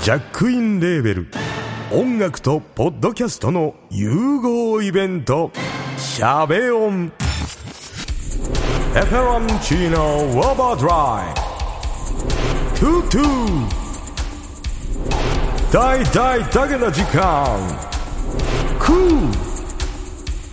[0.00, 1.26] ジャックインレーベル。
[1.92, 5.52] 音楽とポッドキャストの融合イベント
[5.98, 7.12] 「シャベオン」
[8.96, 11.34] 「エフェロンチーノウォーバードライ」
[12.80, 13.68] 「トゥトゥ」
[15.72, 17.58] 大大だけな時間。
[18.78, 19.52] クー。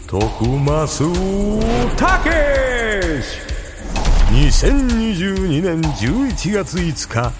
[0.10, 1.04] 徳マス
[1.96, 3.38] たけし
[4.32, 7.32] 2022年11月5日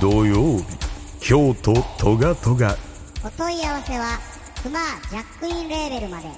[0.00, 0.95] 土曜日。
[1.28, 2.76] 京都トガトガ
[3.24, 4.16] お問い合わせは
[4.62, 4.78] クマ
[5.10, 6.28] ジャックインレーベルまで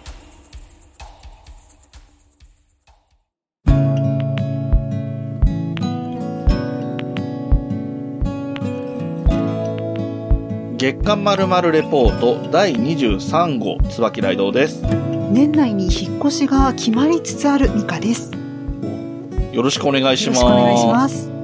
[10.79, 14.81] 月刊まるまるレポート第23号椿雷堂です。
[15.31, 18.31] 年内に引っ越しが決まりつつあるミカです。
[19.53, 20.45] よろしくお願いしよます。
[20.45, 21.38] ろしくお願いします。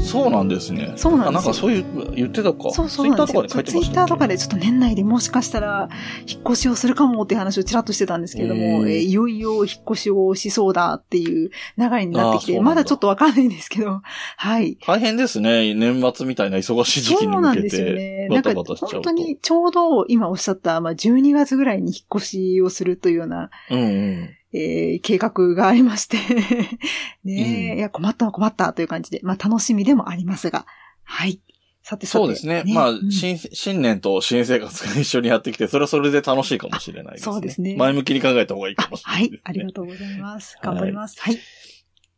[0.00, 0.92] あ、そうなんですね。
[0.96, 2.70] そうなんですなんかそういう、言ってたか。
[2.70, 3.06] そうそう。
[3.06, 3.94] ツイッターとかで書いてツイッましたっけ？
[3.94, 5.88] ターとかでちょっと年内でもしかしたら
[6.26, 14.02] 引っ越しをするかもっていう話をちらっとしてたんですけれども、えーいよいよ引っ越しをしそうだっていう流れになってきて、まだちょっとわかんないんですけど、
[14.36, 14.78] はい。
[14.86, 15.74] 大変ですね。
[15.74, 17.94] 年末みたいな忙しい時期にそうなん向けですよね。
[17.94, 18.96] て、バなんかタバタしちゃうと。
[18.96, 24.30] 本当にちょうど今おっしゃった、まあ、12月ぐらいに引っ越しをするというような、うんうん。
[24.52, 26.16] えー計画がありまして
[27.24, 30.66] ねえ、うんいや、困ったわ困ったという感じで、まあ楽しみでもありますが、
[31.04, 31.40] はい。
[31.82, 32.24] さてさて。
[32.24, 32.62] そうですね。
[32.66, 37.32] まあ、うん新、新年と新生活が一緒にやってきて、それはそれで楽しいかもしれないですね。
[37.32, 39.36] そうですね前向きに考えた方がいいかもしれはないね。
[39.36, 40.56] い、ありがとうございます。
[40.60, 41.20] はい頑張ります。
[41.20, 41.38] はい。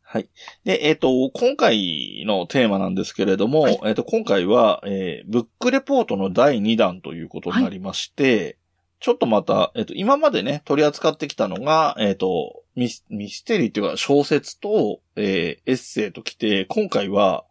[0.01, 0.29] はい。
[0.63, 8.57] で、えっ、と、今回のテーマなんですけれども、はいえっ、と、今回は、えーブックレポートの第2弾ということになりまして、
[9.03, 17.43] ちょっとまた、えっ、と、今までね、取り扱ってきたのが、えっ、とミス、ミステリーっていうか小説と、えーエッセイときて、今回は、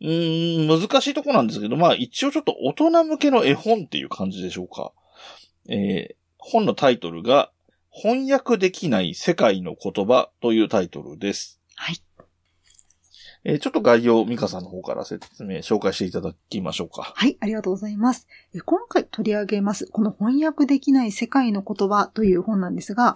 [0.00, 4.90] うん、難しいとこなんですけど、まあ一応ちょっと大人向けの絵本っていう感じでしょうか。
[5.68, 7.52] えー本のタイトルが、
[7.92, 11.60] 翻訳できない世界の言葉というタイトルです。
[11.76, 12.02] はい。
[13.44, 17.12] えーちょっと概要ミカさんの方から説明、紹介していただきましょうか。
[17.16, 18.28] はい、ありがとうございます。
[18.54, 23.14] え今回取り上げます、この翻訳できない世界の言葉という本なんですが、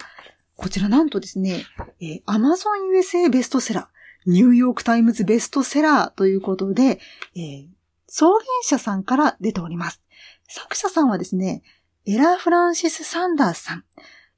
[0.57, 1.65] こちらなんとですね、
[2.01, 6.99] えー Amazon USA ベストセラー、ニューヨークタイムズベストセラーということで、
[7.37, 7.67] えー
[8.09, 10.01] 創編者さんから出ております。
[10.49, 11.63] 作者さんはですね、
[12.07, 13.85] エラ・フランシス・サンダースさん。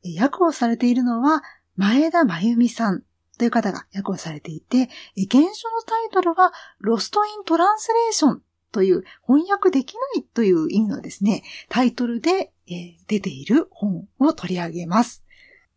[0.05, 1.43] えー訳をされているのは、
[1.77, 3.05] 前田真由美さん
[3.39, 15.25] という方が訳をされていて、えー原書のタイトルは、ロスト・イン・トランスレーションという翻訳できないという意味のですね、タイトルで、えー出ている本を取り上げます。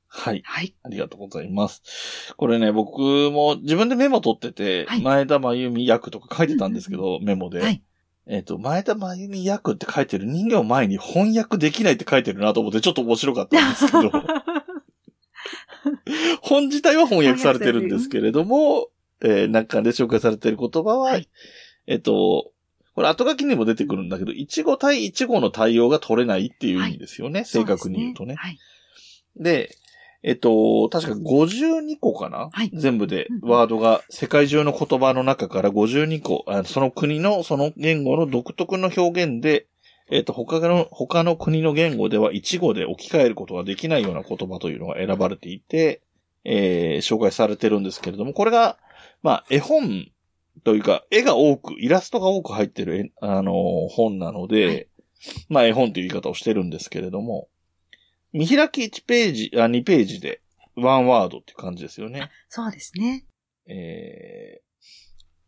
[0.07, 0.41] はい。
[0.44, 0.75] はい。
[0.83, 2.33] ありがとうございます。
[2.35, 2.99] これね、僕
[3.31, 7.61] も自分でメモ取ってて、はい前田真由美役とか書いてたんですけど、メモで。
[7.61, 7.81] はい
[8.28, 14.11] えっ、と、前田真由美役って書いてる人形前に翻訳できないって書いてるなと思ってちょっと面白かったんですけど、
[16.42, 18.90] 本自体は翻訳されてるんですけれども、
[19.24, 21.30] えー中で紹介されている言葉は、はい
[21.88, 22.52] えっ、と、
[22.96, 27.46] これ後書きにも出てくるんだけど、一語対一語の対応が取れないっていう意味ですよね。
[27.46, 28.36] 正確に言うとね。
[28.36, 28.58] はい。
[29.38, 29.78] で、
[30.24, 39.66] えっと、確か52個かな、はい全部でうんワードが世界中の言葉の中から52個、あその国のその言語の独特の表現で、
[40.11, 46.01] えっと、他の、他の国の言語では一語で置き換えることができないような言葉というのが選ばれていて、
[46.44, 48.77] えー紹介されてるんですけれども、これが、
[49.23, 50.07] まあ、絵本
[50.63, 54.88] というか、絵が多く、イラストが多く入ってる、えあのー本なので、はい
[55.49, 57.47] まあ、絵本という言い方をしてるんですけれども、
[58.33, 60.41] 見開き1ページ、あ、2ページで、
[60.75, 62.31] ワンワードっていう感じですよね。
[62.49, 63.25] そうですね。
[63.67, 64.61] えー、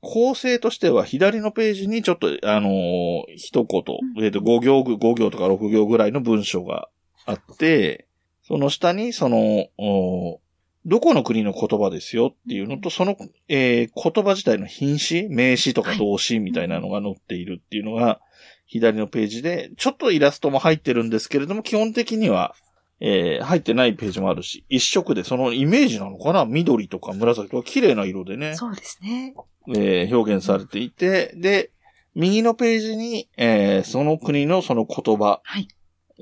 [0.04, 3.84] 構成としては左のページにちょっと、あのー一言、
[4.18, 6.90] うんえっ、と、5行ぐ、5行とか6行ぐらいの文章が
[7.26, 8.08] あって、
[8.46, 10.42] その下に、その、お
[10.86, 13.16] どこの国の言葉ですよっていうのと、その、
[13.48, 18.20] えー言葉自体の品詞、名詞とか動詞みたいなのが載っているっていうのが、
[18.66, 22.56] 左のページで、ちょっとイラストも入ってるんですけれども、基本的には、
[23.00, 26.46] えー入ってないページもあるし、一色でそのイメージなのかな？
[26.46, 29.34] 緑とか紫とか綺麗な色でね、そうですね。
[29.70, 31.72] えー表現されていて、で、
[32.16, 35.68] 右のページに、えーその国のその言葉はい。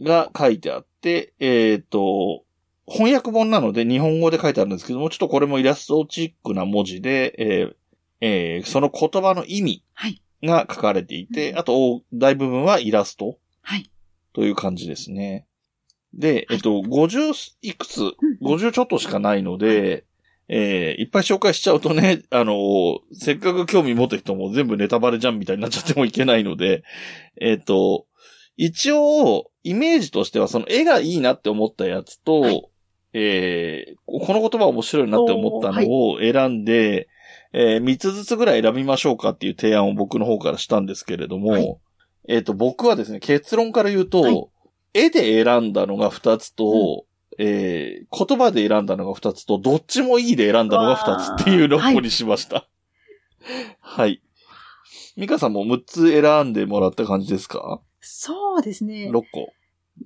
[0.04, 2.44] が書いてあって、えっ、と、
[2.88, 7.76] 翻訳本なので日本語で書いてあるんですけども、ちょっとこれもイラストチックな文字で、えー
[8.22, 10.22] えーその言葉の意味はい。
[10.44, 13.92] が書かれていて、うんあと、大部分はイラストはい。
[14.34, 15.46] という感じですね。
[16.14, 17.74] で、えっと、50い。
[17.74, 18.02] くつ、
[18.42, 20.06] 50ちょっとしかないので、
[20.48, 26.84] えーいっぱい紹介しちゃうとね、 あのーせっかく興味持った人も全部ネタバレじゃんみたいになっちゃってもいけないので、
[27.40, 28.06] えっ、と、
[28.58, 32.64] 一応、イメージとしてはその絵がいいなって思ったやつと、はい。
[33.14, 37.08] えーこの言葉面白いなって思ったのを選んで、
[37.54, 41.78] え3つずつぐらい選びましょうかっていう提案を僕の方からしたんですけれども、はい。
[42.28, 44.46] えっ、と、僕はですね、結論から言うと、はい
[44.94, 47.06] 絵で選んだのが2つと、
[47.38, 52.68] えー言葉で選んだのが2つと、どっちもいいで選んだのが2つっていう6個にしました。
[53.80, 54.22] はい。
[55.16, 57.82] ミカさんも6つ選んでもらった感じですか？
[58.02, 59.10] そうですね。
[59.12, 59.54] ?6 個。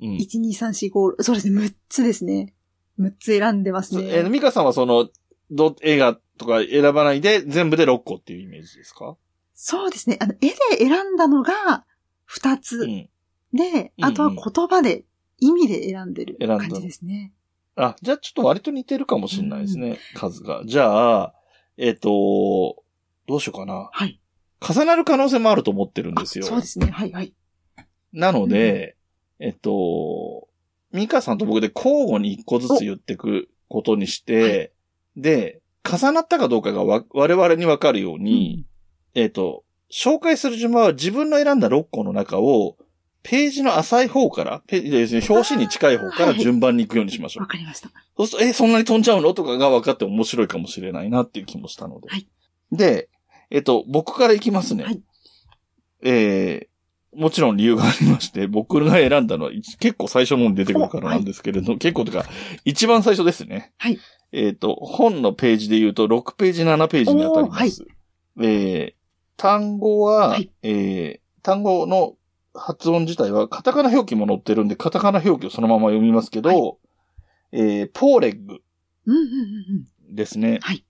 [0.01, 0.17] うん。
[0.17, 2.53] 1、2、3、4、5、そうですね、6つですね。
[2.99, 4.29] 6つ選んでますそえーね。
[4.29, 5.09] ミカさんはその、
[5.51, 9.15] ど、映画とか選ばないで全部で6個っていうイメージですか？
[9.53, 10.17] そうですね。
[10.21, 11.85] あの、絵で選んだのが
[12.29, 12.77] 2つ。
[12.79, 13.09] うん。
[13.55, 15.05] で、うんあとは言葉で、
[15.39, 17.33] 意味で選んでる感じですね。
[17.75, 20.63] あ、じゃあちょっと割と似てるかもしれないですね、数が。
[20.65, 21.33] じゃあ、
[21.77, 22.83] えっ、と、
[23.27, 23.89] どうしようかな。
[23.91, 24.19] はい。
[24.61, 26.45] 重なる可能性もあると思ってるんあですよ。
[26.45, 26.87] そうですね。
[26.87, 27.33] はい、はい。
[28.13, 28.95] なので、
[29.39, 30.47] えっと、
[30.91, 34.71] ミカさんと僕で交互に一個ずつ言っていくことにして、
[35.17, 38.65] で、重なったかどうかがわ我々にわかるように、
[39.13, 42.77] えっと、紹介する順番は自分の選んだ6個の中を、
[43.27, 47.47] ページの浅い方から、ペ要するに表紙に近い方から順番に行くようにしましょうわ。
[47.47, 47.89] かりました。
[48.15, 49.33] そうすると、え、そんなに飛んじゃうの？
[49.33, 52.09] とかが分かって面白いかもしれないなっていう気もしたので。
[52.09, 52.27] はい
[52.71, 53.09] で、
[53.49, 54.83] えっと、僕からいきますね。
[54.83, 55.01] はい
[56.03, 62.25] えー、もちろん理由がありまして、 僕が選んだのは一結構最初の方に出てくるからなんですけれど、結構とか、
[62.63, 63.73] 一番最初ですね。
[63.77, 63.99] はい。
[64.31, 67.85] えっ、と、本のページで言うと、6ページ、7ページに当たります。
[68.41, 68.93] えー、
[69.37, 72.15] 単語は、はいえー、単語の
[72.55, 76.79] 発音自体は、カタカナ表記も載ってるんで、カタカナ表記をそのまま読みますけど、
[77.51, 78.61] えー、ポーレッグ
[80.09, 80.59] ですね。
[80.61, 80.85] はい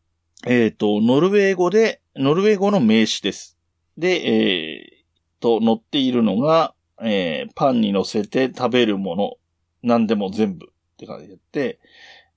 [0.48, 3.58] えっ、と、ノルウェー語で、ノルウェー語の名詞です。
[3.98, 9.38] で、えー、と、載っているのが、えー、パンに乗せて食べるもの、
[9.82, 11.80] 何でも全部って感じでて、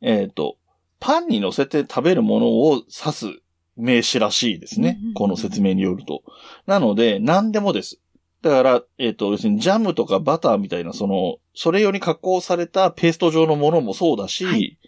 [0.01, 0.57] えっ、と、
[1.01, 3.27] パンに乗せて食べるものを指す
[3.77, 4.99] 名詞らしいですね。
[5.15, 6.23] この説明によると。
[6.67, 8.01] なので、何でもです。
[8.43, 14.79] だから、えっ、と、要するにジャムとかバターみたいな、その、それ用に加工されたペースト状のものもそうだし、はい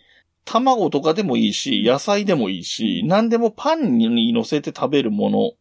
[0.45, 5.53] 卵とかでもいいし、野菜でもいいし、何でもパンに乗せて食べるもの、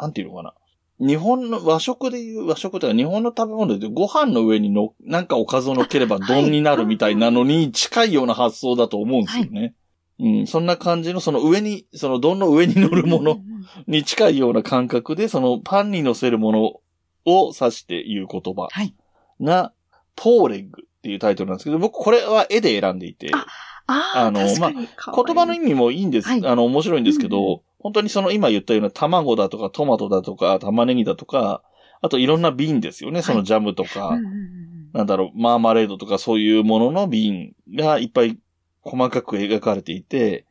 [0.00, 0.54] なんていうのかな。
[0.98, 9.74] 日本の和食でいう、和食とか日本の食べ物でご飯の上にの、なんかおかずを乗っければ丼になるみたいなのに近いような発想だと思うんですよね。
[10.18, 13.40] うん、そんな感じの、その上に、その丼の上に乗るもの
[13.86, 16.80] に近いような感覚で、そのパンに乗せるもの
[17.26, 18.68] を指して言う言葉。
[18.70, 18.94] はい。
[19.40, 19.72] が、
[20.14, 23.46] ポーレッグっていうタイトルなんですけど、僕これは絵で選んでいて、あ
[23.86, 24.88] ああ、あの確かに。
[24.96, 25.24] 可愛い。
[25.26, 26.28] 言葉の意味もいいんです。
[26.28, 26.46] はい。
[26.46, 31.62] あの、面白いんですけど、うん本当にその今言ったような卵だとかトマトだとか玉ねぎだとか、
[32.00, 33.22] あといろんな瓶ですよね。
[33.22, 34.90] そのジャムとか、うんうんうん。
[34.92, 38.38] なんだろう、マーマレードとかそういうものの瓶がいっぱい
[38.82, 40.46] 細かく描かれていて、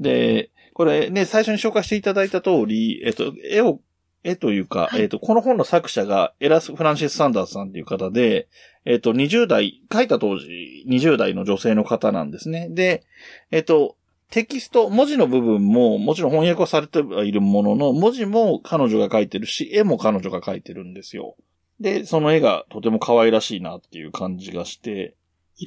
[0.00, 3.78] で、これね、最初に紹介していただいた通り、えっと、絵を、
[4.24, 8.48] 絵というか、はいえっと、この本の作者がエラス・フランシス・サンダースさんという方で、
[8.84, 12.68] えっと、20代、書いた当時、20代の女性の方なんですね。
[12.70, 13.04] で、
[13.50, 13.96] えっと、
[14.30, 21.36] テキスト、文字の部分も、もちろん翻訳はされてはいるものの、文字も彼女が描いてるし、絵も彼女が描いてるんですよ。
[21.80, 25.21] で、その絵がとても可愛らしいなっていう感じがして、色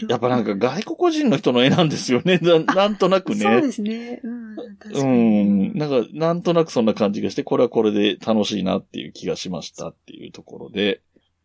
[0.10, 2.38] やっぱなんか外国人の人の絵なんですよね。
[2.44, 3.42] ななんとなくね。
[3.42, 4.20] そうですね。
[4.24, 5.70] うん、確かうに。
[5.70, 5.78] ん。
[5.78, 11.02] なんか、なんとなくそんな感じがして、これはこれで楽しいなっていう気がしましたっていうところで、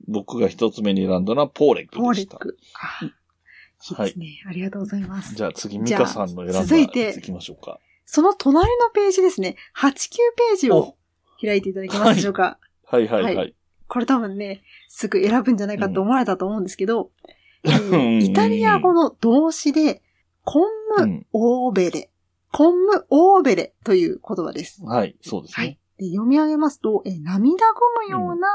[0.09, 2.39] 僕が一つ目に選んだのはポーレックでした。
[2.39, 2.59] ポーレック。
[2.75, 4.43] あいいですね。
[4.47, 5.35] ありがとうございます。
[5.35, 7.79] じゃあ次、ミカさんの選んだ続いて行きましょうか。
[8.05, 9.57] その隣のページですね。
[9.77, 10.97] 8、9ページをお
[11.41, 12.59] 開いていただけますでしょうか？
[12.85, 13.37] はいはいはい。
[13.37, 13.47] は
[13.87, 20.03] これ多分ね、すぐ選ぶんじゃないかと思われたと思うんですけど、えうんーイタリア語の動詞で、
[20.45, 20.63] コン
[20.99, 21.27] ムうん。
[21.33, 22.11] オーベレ、
[22.51, 24.83] コンムオーベレという言葉です。
[24.85, 25.69] はい、そうですはい。
[25.69, 25.79] ね。。
[25.99, 28.49] で読み上げますと、えー涙ぐむような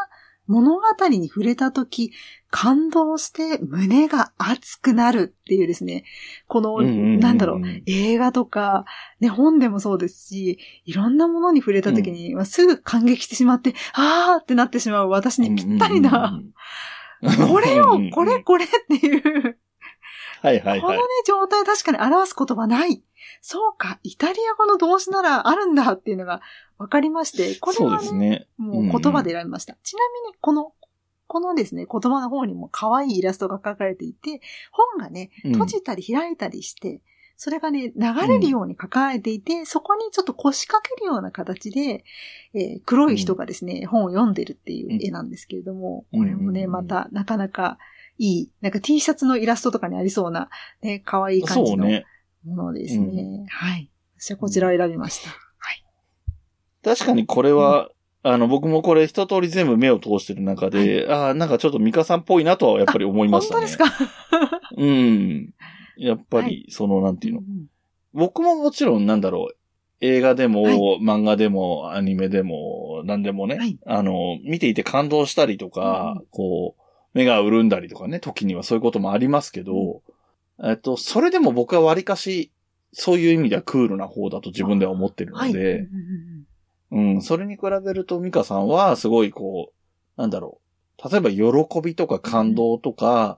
[0.47, 2.12] 物語に触れたとき、
[2.50, 6.03] 感動して胸が熱くなるっていうですね、
[6.47, 7.19] この、うんうんうんうん。
[7.19, 8.85] なんだろう、映画とか、
[9.19, 16.39] ね、本でもそうですし、いろんなものに触れたときに、まあすぐ感激してしまって、あーってなってしまう私にぴったりな、
[17.50, 19.57] これよこれこれっていう、
[20.41, 23.01] はいはいはいこのね。、状態確かに表す言葉ない。
[23.41, 26.41] そうか、イタリア語の動詞ならあるんだっていうのが
[26.77, 28.48] 分かりまして、これそうはね、ですね。
[28.57, 29.75] もう言葉で選びました。
[29.84, 30.74] ちなみに、この、
[31.27, 34.41] このですね、言葉の方にも可愛いイラストが描かれていて、
[34.72, 37.01] 本がね、うん閉じたり開いたりして、
[37.38, 42.04] それがね、流れるように書かれていて、そこにちょっと腰掛けるような形で、
[42.54, 47.77] えー黒い人がですね、本を読んでるっていう絵なんですけれども、うんこれもね、うんまたなかなか
[48.18, 50.50] いい、なんか T シャツのイラストとかにありそうな、
[50.82, 51.88] ね、可愛い感じの。
[52.46, 53.46] ものですね。
[53.50, 53.89] はい。
[54.18, 55.30] 私はこちらを選びました。
[55.32, 55.36] は
[55.74, 55.84] い。
[56.84, 57.89] 確かにこれは、
[58.22, 63.68] あの、僕もこれ一通り全部目を通してる中で、ああ、なんかちょっとミカさんっぽいなとはやっぱり思いましたね。
[63.68, 64.60] 本当ですか？
[64.77, 65.54] うん。
[65.98, 67.42] やっぱり、その、なんていうの？
[68.14, 69.56] 僕ももちろんなんだろう。
[70.02, 76.82] 映画でも、はい漫画でも、アニメでも、なんでもね、はいあの、見ていて感動したりとか、うんこう、
[77.14, 80.02] 目が潤んだりとかね、時にはそういうこともありますけど、
[80.64, 82.52] えっと、それでも僕は割かし、
[82.92, 85.54] そういう意味ではクールな方だと自分では思ってるのはい。
[85.54, 85.90] で、うん
[86.92, 89.74] うんうんうん、それに比べるとミカさんはすごいこ
[90.18, 91.10] う、なんだろう。
[91.10, 93.38] 例えば喜びとか感動とか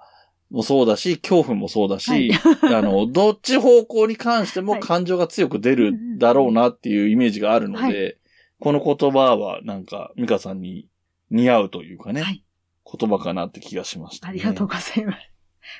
[0.49, 2.31] もそうだし、恐怖もそうだし、
[2.63, 8.11] あの、どっち方向に関してもはい感情が強く出るだろうなっていうイメージがあるので、は
[8.59, 10.87] この言葉はなんかミカさんに
[11.29, 12.43] 似合うというかね、はい。
[12.89, 14.31] 言葉かなって気がしました、ね。
[14.31, 15.17] ありがとうございます。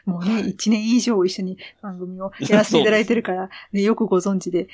[0.05, 4.67] もうね、はい一、年以上一緒に番組をやらせていただいてるから、ね、よくご存知で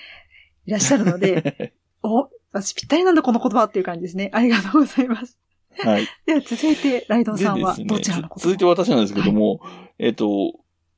[0.65, 4.31] いらっしゃるので、 お、私ぴったりなんだこの言葉っていう感じですね。
[4.33, 5.39] ありがとうございます。
[5.79, 6.07] はい。
[6.25, 9.61] では続いて、ライドさんはどちらの言葉続いて私なんですけども、
[9.99, 10.53] えっ、と、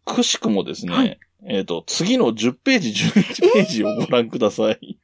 [0.06, 4.98] くしくもですね、はいえっ、と、次の10ページ、11ページをご覧ください。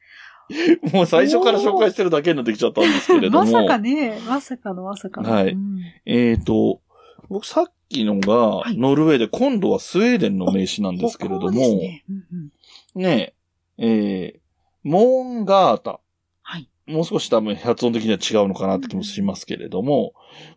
[0.92, 3.44] もう最初から紹介してるだけになってきちゃったんですけれども。
[3.44, 5.30] まさかね、まさかのまさかの。
[5.30, 6.80] はいうんえっ、と、
[7.28, 12.52] 僕さっきのがいノルウェーで、今度はスウェーデンの名詞なんですけれども、ねうんうん
[12.94, 13.34] ね
[13.78, 14.40] え、えー、
[14.82, 16.00] モーンガータ。
[16.86, 16.94] はい。
[16.94, 20.12] もう少し多分発音的には違うのかなって気もしますけれども、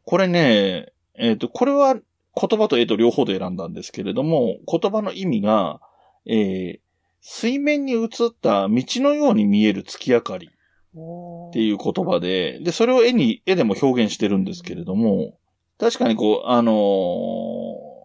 [0.05, 5.79] これね、えっ、と、これは言葉と絵と両方で選んだんですけれども、言葉の意味が、
[6.25, 6.79] えー、
[7.22, 15.38] 水面に映った道のように見える月明かりっていう言葉で、で、それを絵に、絵でも表現してるんですけれども、
[15.79, 17.96] 確かにこう、あのー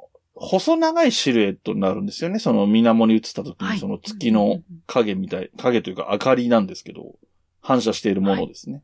[0.43, 2.39] 細長いシルエットになるんですよね。
[2.39, 7.15] その水面に映った時はいにその月の影みたい、影というか明かりなんですけど、
[7.61, 8.83] 反射しているものですね。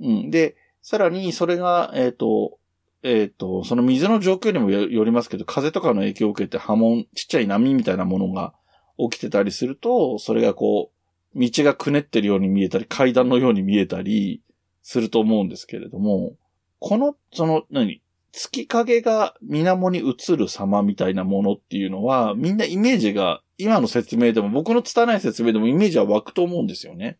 [0.00, 0.30] うん。
[0.30, 2.58] で、さらにそれが、えっ、と、
[3.02, 8.54] えっ、と、その水の状況にもよよりますけど、風とかの影響を受けて波紋、ちっちゃい波みたいなものが
[8.98, 10.90] 起きてたりすると、それがこ
[11.34, 14.42] う、道がくねってるように見えたり、階段のように見えたり
[14.82, 16.34] すると思うんですけれども、
[16.80, 18.02] この、その、何
[18.32, 27.18] 月影が水面に映る様みたいなものっていうのは、みんなイメージが、今の説明でも、僕の拙い説明でもイメージは湧くと思うんですよね。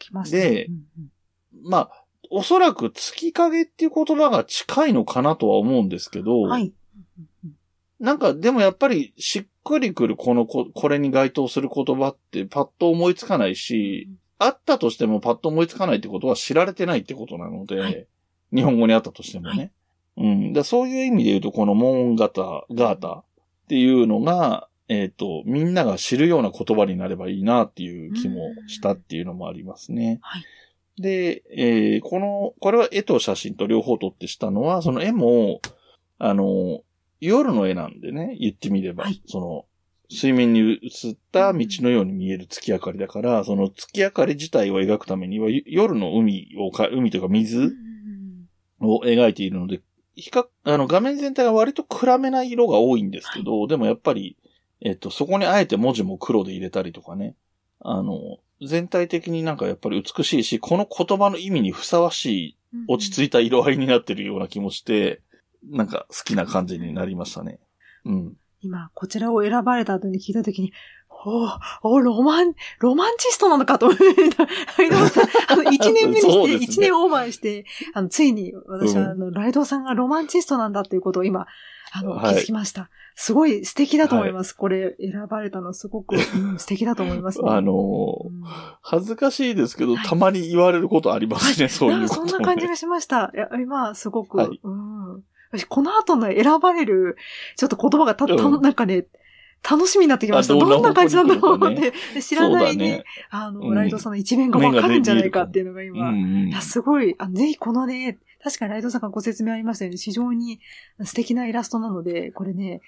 [0.00, 1.08] 書きますねでうんうん
[1.62, 6.72] まあ、おそらく月影っていう言葉が近いのかなとは思うんですけど、はい。
[7.98, 18.06] なんかでもやっぱりしっくりくるこのこ、これに該当する言葉ってパッと思いつかないし、あったとしてもパッと思いつかないってことは知られてないってことなので、はい
[18.52, 19.70] 日本語にあったとしてもね。
[20.16, 20.52] はうん。
[20.52, 23.24] だそういう意味で言うと、このモーンガタ、ガータっ
[23.68, 30.18] ていうのが、えっ、と、みんなが知るような言葉になればいいなっていう気もしたっていうのもありますね。
[30.20, 30.44] はい。
[31.00, 35.60] で、えーこの、これは絵と写真と両方撮ってしたのは、その絵も、
[36.18, 36.80] あの、
[37.20, 39.22] 夜の絵なんでね、言ってみれば、はい。
[39.26, 39.64] その、
[40.08, 47.76] 水面に映った道のように見える月明かりだから、その月明かり自体を描くためには、ゆ夜の海をか、海というかうん水
[48.80, 49.82] を描いているので、
[50.16, 54.36] 比較、あの、画面全体が割と暗めな色が多いんですけど、でもやっぱり、
[54.82, 57.36] えっと、そこにあえて文字も黒で入れたりとかね、
[57.80, 62.56] あの、全体的になんかやっぱり美しいし、この言葉の意味にふさわしい、
[62.88, 65.22] 落ち着いた色合いになってるような気もして、
[65.64, 67.58] なんか好きな感じになりましたね。
[68.04, 68.36] うん。
[68.62, 70.72] 今、こちらを選ばれた後に聞いたときに、
[71.22, 81.46] おーおーロマン、ロマンチストなのかと思って、ライドウさん、 あの、一年目にして、一、年オーバーして、あの、ついに私は、うんあの、ライドウさんがロマンチストなんだっていうことを今、
[81.92, 82.90] あの、はい気づきました。
[83.14, 84.52] すごい素敵だと思います。
[84.52, 86.18] これ、選ばれたのすごく、う
[86.54, 87.44] ん 素敵だと思います、ね。
[87.50, 88.42] あのーうん
[88.82, 92.30] 恥ずかしいですけど、はいたまに言われることありますね、そういうこと、ね。
[92.30, 93.30] そんな感じがしました。
[93.34, 95.22] いや、今、すごく、はいうん。
[95.52, 97.16] 私、この後の選ばれる、
[97.56, 99.06] ちょっと言葉がた、たうんなんかね、
[99.68, 100.54] 楽しみになってきました。
[100.54, 101.92] あどんな感じなんだろうって。
[102.14, 103.04] で知らないね、ね。
[103.30, 106.10] あの、うんライドさんの一面がわかるんじゃないかっていうのがう今。
[106.10, 106.16] んう
[106.46, 110.60] んいや、すごい、あぜひこのね、確かにライドさんがご説明ありましたように、非常に
[111.04, 112.80] 素敵なイラストなので、これね、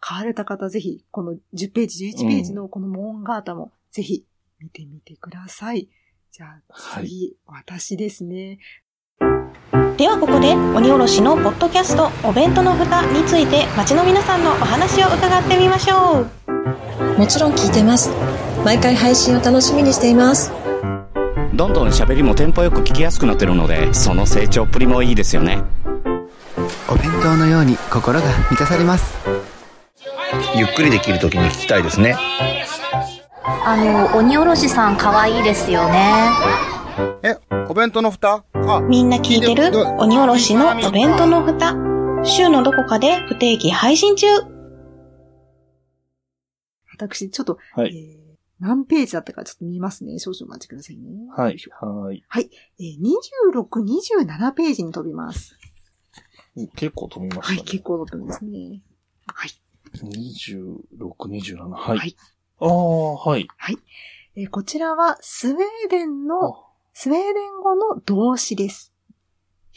[0.00, 4.24] 買われた方ぜひ、この10ページ、11ページのこのモーンガータも、ぜひ
[4.60, 5.88] 見てみてください。
[6.30, 8.58] じゃあ、次、私ですね。
[9.96, 18.10] ではここで鬼おろしのポッドキャストお弁当の蓋について街の皆さんのお話を伺ってみましょうもちろん聞いてます。
[18.64, 20.63] 毎回配信を楽しみにしています。
[21.54, 25.62] どんどん喋りもテンポよく聞きやすくなってるので、その成長っぷりもいいですよね。
[26.90, 29.16] お弁当のように心が満たされます。
[30.56, 32.16] ゆっくりできるときに聞きたいですね。
[33.44, 36.28] あの、鬼おろしさん可愛いですよね。
[37.22, 37.36] え、
[37.68, 38.42] お弁当の蓋？
[38.52, 39.70] あ、みんな聞いてる？
[39.98, 41.76] 鬼おろしのお弁当の蓋。
[42.24, 44.26] 週のどこかで不定期配信中。
[46.92, 48.18] 私、ちょっと、はい。
[48.18, 48.23] えー
[48.64, 50.18] 何ページだったかちょっと見ますね。
[50.18, 51.10] 少々お待ちくださいね。
[51.36, 51.56] はい。
[51.80, 52.24] はい。
[52.28, 52.50] はい。
[52.78, 52.98] えー、
[53.52, 53.62] 26、
[54.24, 55.58] 27ページに飛びます。
[56.76, 57.70] 結構飛びまはい、したね。
[57.70, 58.80] 結構飛びますね。
[59.26, 59.50] はい。
[60.02, 60.80] 26、
[61.28, 61.68] 27。
[61.68, 61.98] はい。
[61.98, 62.16] はい
[62.60, 63.48] ああ、はい。
[64.36, 65.58] えーこちらはスウェー
[65.90, 68.92] デンの、スウェーデン語の動詞です。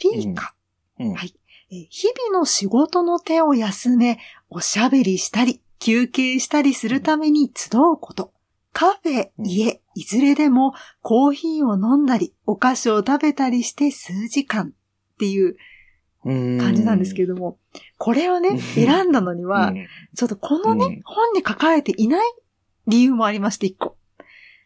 [0.00, 0.54] フィーカ。
[0.98, 1.12] うん。
[1.14, 1.34] はい
[1.70, 4.18] えー日々の仕事の手を休め、
[4.48, 8.32] おしゃべりしたり、休憩したりするために集うこと。
[8.72, 14.72] カフェ、うん家、いずれでもコーヒーを飲んだり、お菓子を食べたりして数時間
[15.14, 15.56] っていう
[16.24, 17.58] 感感じなんですけれども、
[17.96, 18.58] これをね、うん。
[18.58, 19.72] 選んだのには、
[20.16, 21.02] ちょっとこのね、うん。
[21.04, 22.34] 本に書かれていない
[22.86, 23.96] 理由もありまして、一個。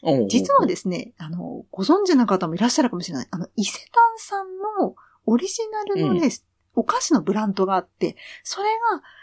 [0.04, 3.28] うん、実はですね、あの、ご存知の方もいらっしゃるかもしれない。
[3.30, 6.30] あの、伊勢丹さんのオリジナルのね、
[6.74, 8.68] お菓子のブランドがあって、それ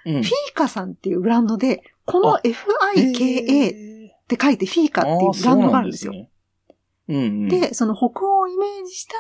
[0.05, 3.98] うん、がフィーカさんっていうブランドで、このあ FIKA
[4.36, 6.12] って書いてフィーカっていうブランドがあるんですよ。
[6.12, 6.29] ね。
[7.07, 7.48] うんうん。
[7.50, 9.15] で、その北欧をイメージした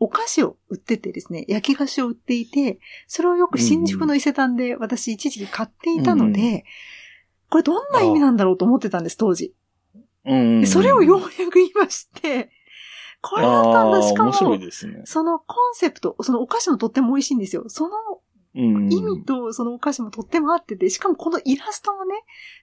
[0.00, 6.62] お菓子を売っててですね、焼き菓子を売っていて、それをよく新宿の伊勢丹で私一時期買っていたので、うんう
[7.50, 9.54] これどんな意味なんだろうと思ってたんです、当時。
[10.24, 12.50] うんうんうん、でそれをようやく言いまして、
[13.20, 14.02] これだったんだ。
[14.02, 14.70] しかもね。
[15.04, 17.64] そのコンセプト、そのお菓子もとっても美味しいんですよ。
[17.68, 18.18] そのうん。
[18.54, 22.14] 意味とそのお菓子もとっても合ってて、しかもこのイラストもね、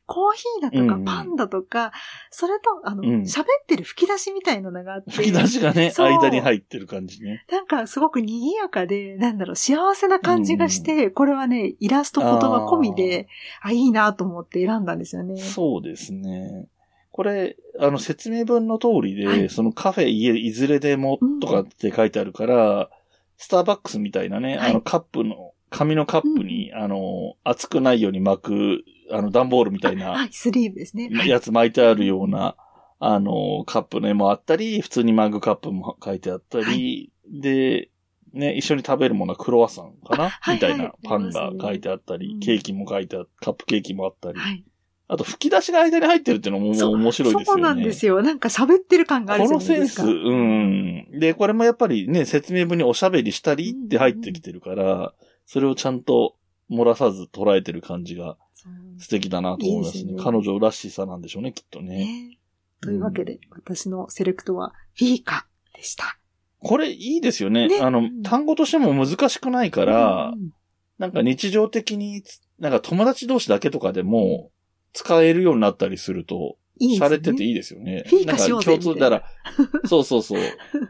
[0.06, 1.06] コーヒーだとかうん。
[1.06, 1.92] パンだとか、
[2.30, 3.22] それと、あの、うん。
[3.22, 5.12] 喋ってる吹き出しみたいなのがあって。
[5.12, 7.46] 吹き出しがね、間に入ってる感じね。
[7.52, 13.28] なんかすごく賑やかで、なんだろう、幸せな感じがして、これはね、イラスト言葉込みで、
[13.62, 15.38] あいいなと思って選んだんですよね。
[15.38, 16.68] そうですね。
[17.12, 19.50] これ、あの、説明文の通りで、はい。
[19.50, 22.90] そのカフェ家いずれでもとかって書いてあるから、
[23.38, 24.72] スターバックスみたいなね、はい。
[24.72, 31.10] あのカップの、紙のカップに、あの、熱くないように巻く、あの、段ボールみたいなはい、スリーブですね。
[31.12, 32.56] はいやつ巻いてあるような、
[33.00, 37.90] あの、カップの絵もあったり、普通にマグカップも書いてあったり、で、
[38.34, 44.40] ね、一緒に食べるものはクロワッサンかな、はいみたいなはいパンが書いてあったり、うんケーキも書いてあカップケーキもあったり。
[44.40, 44.64] はい。
[45.08, 47.46] あと、吹き出しが間に入ってるっていうのも面白いですよね。
[47.46, 48.22] そうなんですよ。
[48.22, 50.30] なんか喋ってる感があるこじゃのセンス、ないですか。
[50.30, 51.20] うん。
[51.20, 55.14] で、これもやっぱりね、説明文におしゃべりしたりって入ってきてるから、
[55.52, 56.38] それをちゃんと
[56.72, 58.38] 漏らさず捉えてる感じが
[59.00, 60.00] 素敵だなと思いますね。
[60.00, 61.98] いいですね彼女らしさなんでしょうね、きっとね。
[61.98, 62.38] ね
[62.80, 66.18] というわけで、私のセレクトはフィーカでした。
[66.60, 67.68] これいいですよね。
[67.68, 70.52] ねあの、単語としても難しくないから、うん
[71.00, 72.24] なんか日常的に、
[72.60, 74.52] なんか友達同士だけとかでも
[74.94, 78.04] 使えるようになったりすると、いいですね洒落てていいですよね。
[78.08, 79.24] フィーカしようぜなんか共通なら、
[79.86, 80.42] そうそうそう。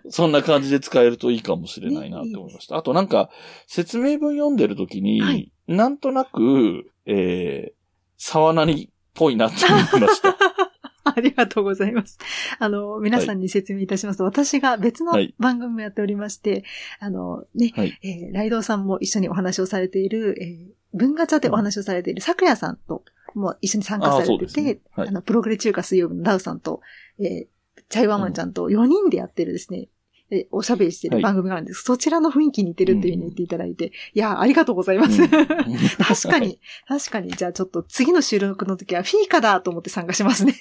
[0.09, 2.77] そんな感じで使えるといいかもしれないなって思いました。
[2.77, 3.29] あとなんか、
[3.67, 7.73] 説明文読んでるときに、はいなんとなく、えー、
[8.17, 10.35] 沢なりっぽいなって思いました。
[11.03, 12.19] ありがとうございます。
[12.59, 16.63] あの、皆さんに説明いたしますと、私が別のはい番組をやっておりまして、
[16.99, 17.97] あの、ね、はい。
[18.03, 23.03] えーライドウさんも一緒にお話をされている、えー文ガチャでお話をされている昨夜さんと
[23.39, 26.81] も一緒に参加されてあーそうですねて、はいあの、プログレ中華水曜日のダウさんと、
[27.19, 27.47] えー
[27.89, 29.87] チャイワンワンちゃんと4人でやってるですね、
[30.29, 31.83] えーおしゃべりしてる番組があるんです。
[31.83, 35.21] そちらの雰囲気に似てるっていうふうに言っていただいて、いやー、ありがとうございます。
[35.21, 35.29] うん
[35.97, 40.53] 確かに、確かに、じゃあちょっと次の収録の時はフィーカだと思って参加しますね。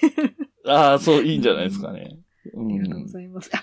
[0.65, 2.17] ああ、そう、いいんじゃないですかね。
[2.53, 2.61] うん。
[2.65, 3.49] ありがとうございます。
[3.53, 3.57] あ、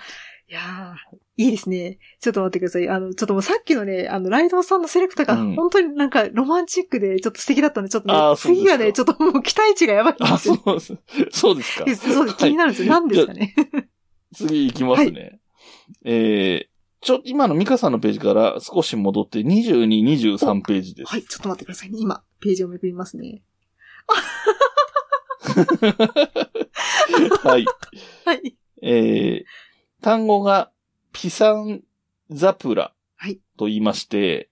[0.48, 1.98] いやー、いいですね。
[2.20, 2.88] ちょっと待ってください。
[2.88, 10.56] あの、ちょっともうさっきのね、あの、ライドウさんのセレクトがうん本当になんかロマンチックでちょっと素敵だったんで、ちょっとね、次はね、ちょっともう期待値がやばいんであ、すよ。
[10.64, 10.96] そうです。
[11.30, 11.84] そうですか。
[11.86, 12.36] えそうです。
[12.38, 12.92] 気になるんですよ。
[12.92, 13.54] はい何ですかね。
[14.34, 15.38] 次行きますね。
[16.04, 16.68] えー、
[17.00, 19.86] ちょ、今のミカさんのページから少し戻って22、
[20.36, 21.12] 23ページです。
[21.12, 21.98] はい、ちょっと待ってくださいね。
[22.00, 23.42] 今、ページをめくりますね。
[27.44, 27.64] はい。
[28.26, 28.56] はい。
[28.82, 30.72] えー、単語が
[31.12, 31.82] ピサン
[32.30, 34.48] ザプラはいと言いまして、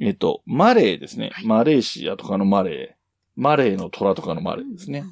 [0.00, 2.98] えっ、と、マレーですね、はいマレーシアとかのマレー。
[3.36, 5.04] マレーの虎とかのマレーですね。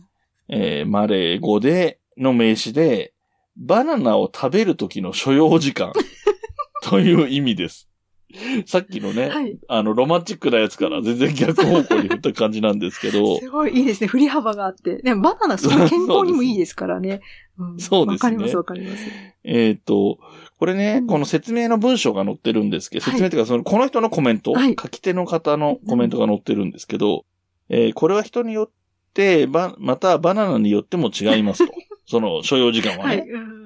[0.48, 3.12] えー、マレー語で、の名詞で、
[3.56, 5.92] バナナを食べる時の所要時間
[6.82, 7.88] という意味です。
[8.66, 14.08] さっきのね、はいあの、ロマンチックなやつから全然逆方向に振った感じなんですけど、 すごいいいですね。
[14.08, 14.96] 振り幅があって。
[14.96, 17.20] でもバナナすごい健康にもいいですからね。
[17.58, 19.06] うんそうですねわかりますわかります。
[19.44, 20.18] えっと、
[20.58, 27.24] これね、この説明の文章が載ってるんですけど、はい説明というか、その、この人のコメント、はい書き手の方のコメントが載ってるんですけど、
[27.68, 28.70] えーこれは人によっ
[29.14, 31.72] て、ば、またバナナによっても違いますと。
[32.08, 33.16] その所要時間はね。
[33.16, 33.28] はい。
[33.28, 33.65] うん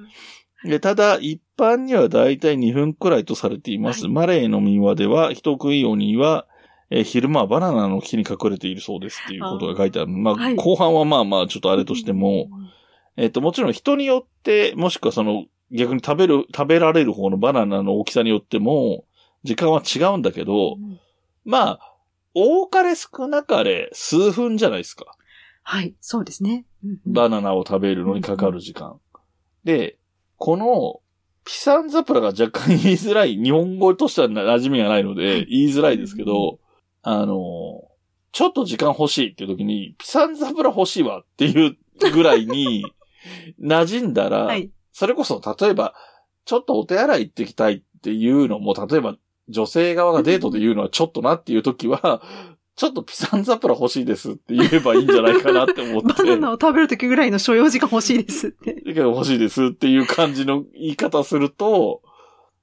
[0.81, 4.07] ただ、一般にはだいたい2分くらいとされています。
[4.07, 6.45] マレーの民話では、人食い鬼は、
[6.89, 10.09] えー昼間はバナナの木に隠れているそうですっていうことが書いてある。
[10.09, 12.49] まあ、はい後半はまあまあ、ちょっとあれとしても、
[13.17, 19.05] えっ、と、もちろん人によって、もしくはその、逆に食べる、食べられる方のバナナの大きさによっても、
[19.43, 20.77] 時間は違うんだけど、
[21.45, 21.95] まあ、
[22.33, 25.05] 多かれ少なかれ数分じゃないですか。
[25.63, 26.65] はい、そうですね。
[26.83, 28.99] うんうんバナナを食べるのにかかる時間。
[29.63, 29.97] で、
[30.41, 31.01] この、
[31.45, 36.59] ピサンザプラが若干言いづらい、日本語としては馴染みがないので、言いづらいですけど、
[37.03, 37.83] あの、
[38.31, 41.77] ちょっと時間欲しいっていう時に、ピサンザプラ欲しいわっていう
[42.11, 42.83] ぐらいに、
[43.61, 44.71] 馴染んだら、はい。
[44.91, 45.93] それこそ、例えば、
[46.45, 49.15] ちょっとお手洗い行ってきたいっていうのも、例えば、
[49.47, 52.23] 女性側がデートで言うのはちょっとなっていう時は、
[52.81, 56.13] ちょっとピサンザプラ欲しいですって言えばいいんじゃないかなって思って。
[56.13, 58.81] バナナを食べるときぐらいの所要時間欲しいですって。
[58.87, 62.01] 欲しいですっていう感じの言い方すると、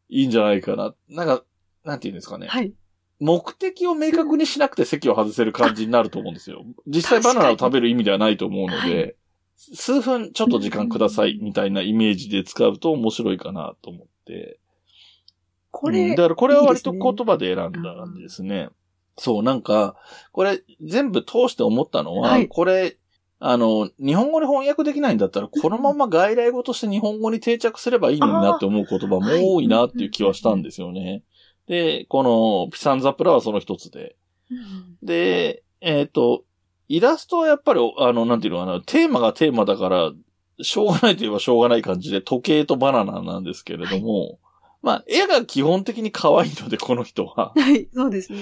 [0.09, 0.93] いいんじゃないかな。
[1.09, 1.45] なんか、
[1.85, 2.49] なんて言うんですかね。
[2.49, 2.73] はい。
[3.21, 6.65] 目的を明確にしなくて席を外せる感じになると思うんですよ。
[6.89, 9.15] 実際バナナを食べる意味ではないと思うので、
[9.57, 14.59] 数分ちょっと時間くださいみたいなイメージで使うと面白いかなと思って。
[15.71, 18.71] これ、うんだからこれは割と言葉で選んだ感じですね。
[19.19, 19.97] そう、なんか、
[20.33, 22.49] これ全部通して思ったのは、はい。
[22.49, 22.97] これ、
[23.41, 31.23] あの、日本語に翻訳できないんだったら、このまま外来語として日本語に定着すればいいのになって思う言葉も多いなっていう気はしたんですよね。
[31.67, 34.17] で、このピサンザプラはその一つで。
[35.03, 36.45] で、えっ、と、
[36.89, 40.13] イラストはやっぱり、あの、なんていうのかな、テーマがテーマだから、
[40.61, 44.41] しょうがないといえばしょうがない感じで、時計とバナナなんですけれども、
[44.81, 47.53] まあ、絵が基本的に可愛いので、この人は。
[47.57, 48.41] はい、そうですね。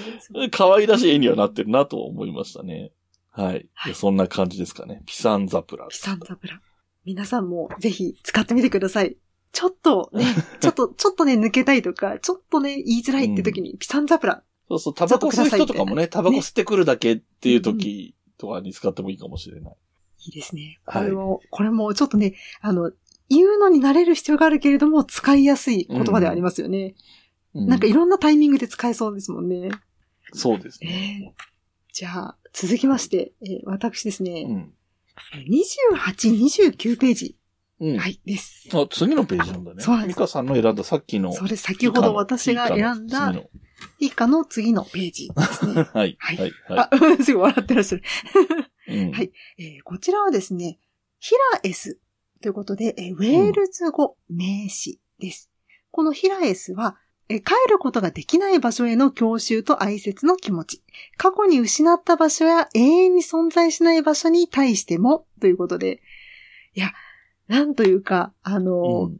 [0.51, 2.91] 可愛らしい絵にはなってるなと思いましたね。
[3.31, 3.69] はい。
[3.85, 5.01] でそんな感じですかね。
[5.05, 5.87] ピサンザプラ。
[5.87, 6.61] ピサンザプラ。
[7.05, 9.17] 皆さんもぜひ使ってみてください。
[9.51, 10.25] ちょっとね、
[10.59, 14.43] ちょっと、ちょっとね、抜けたいとか、ちょっとね、言いづらいって時に、ピサンザプラ。
[14.67, 19.75] そうそう、タバコ吸う人とかもね、タバコね吸ってくるだけっていう時とかに使ってもいいかもしれない。
[20.25, 20.79] いいですね。
[20.85, 22.91] こはいれも、これもちょっとね、あの、
[23.29, 26.95] 言うのに慣れる必要があるけれども、使いやすい言葉ではありますよね。
[27.53, 29.69] うんなんかいろんなタイミングで使えそうですもんね。
[30.33, 31.33] そうですね。
[31.91, 34.73] じゃあ、続きまして、えー私ですね、うん。
[35.49, 37.37] 28、29ページ。
[37.79, 37.97] うん。
[37.97, 38.67] はい、です。
[38.73, 39.81] あ、次のページなんだね。
[39.81, 41.33] そうですミカさんの選んださっきの。
[41.33, 43.33] それ先ほど私が選んだ
[43.99, 45.73] 以下の次のページですね。
[45.93, 46.15] はい。
[46.19, 46.51] はいはい。
[46.69, 48.03] あは、 すごい笑ってらっしゃる。
[48.87, 48.97] い。
[48.97, 49.31] うん はい。
[49.57, 50.79] えーこちらはですね、
[51.19, 51.99] ヒラエス
[52.41, 55.51] ということで、えーウェールズ語名詞です。
[55.91, 56.95] このヒラエスは、
[57.29, 60.83] えー帰ることができない場所への郷愁と哀切の気持ち。
[61.17, 66.01] 過去に失った場所や永遠に存在しない場所に対しても、ということで、
[66.73, 66.93] いや、
[67.47, 69.11] なんというか、あの、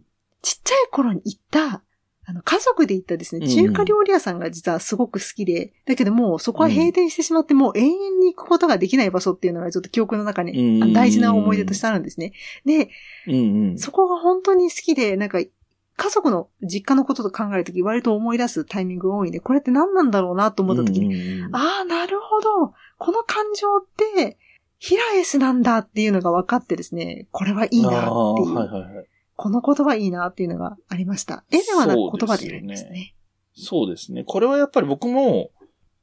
[0.41, 1.83] ちっちゃい頃に行った、
[2.29, 12.33] あの、家族で行ったですね、うん中華料理屋さんが実はすごく好きで、だけどもうそこは閉店してしまって、もう永遠に行くことができない場所っていうのがちょっと記憶の中に、うんあ大事な思い出としてあるんですね。
[12.65, 12.89] で、
[13.27, 13.77] うんうん。
[13.77, 22.73] そこが本当に好きで、なんか、家族の実家のことと考えるとき割と思い出すタイミングが多いんで、これって何なんだろうなと思ったときに、うんうんああ、なるほど。
[22.97, 23.85] この感情っ
[24.17, 24.37] て、
[24.79, 29.07] ヒラエスなんだっていうのが分かってですね、これはいいなっていう。
[29.37, 31.45] この言葉いいなっていうのがありました。
[31.51, 33.15] 絵ではなく言葉で選びますね。
[33.55, 34.23] そうですね。
[34.25, 35.51] これはやっぱり僕も、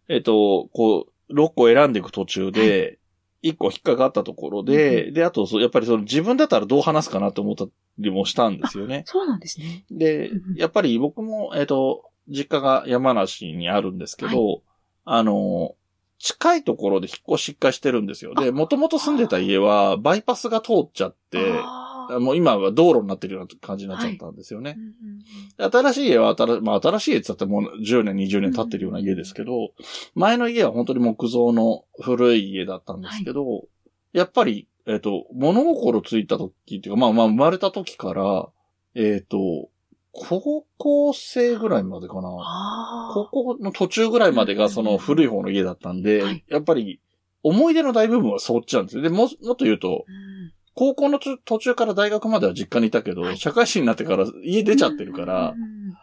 [0.08, 3.00] えっ、と、こう、6個選んでいく途中で、
[3.42, 7.66] 1個引っかかったところで、で、あとそう、やっぱりその自分だったらどう話すかなと思った
[7.98, 9.02] りもしたんですよね。
[9.06, 9.84] そうなんですね。
[9.90, 14.62] で、やっぱり僕も、えっ、と、実家が山梨にあるんですけど、
[15.04, 15.74] あの、
[16.18, 18.34] 近いところで引っ越し一回してるんですよ。
[18.34, 21.52] で、もともと住んでた家は、バイパスが通っちゃって、
[22.20, 24.76] もう今は道路になってるような感じになっちゃったんですよね。
[25.58, 29.72] で新しい家は新、まあ新しい家って言ってもう10年、20年経ってるような家ですけど、
[30.14, 33.66] 前の家は本当に木造の古い家だったんですけど、
[34.12, 38.48] やっぱり、えっ、と、物心ついた時っていうか、まあまあ生まれた時から、
[38.94, 39.70] えっ、と、
[40.12, 42.30] 高校生ぐらいまでかな。
[43.12, 47.00] 高校の途中ぐらいまでがその古い方の家だったんで、やっぱり
[47.42, 49.02] 思い出の大部分はそっちなんですよ。
[49.02, 50.04] で、も、もっと言うと、
[50.74, 55.54] 高校の途途中から大学までは実家にいたけど、社会人になってから家出ちゃってるから、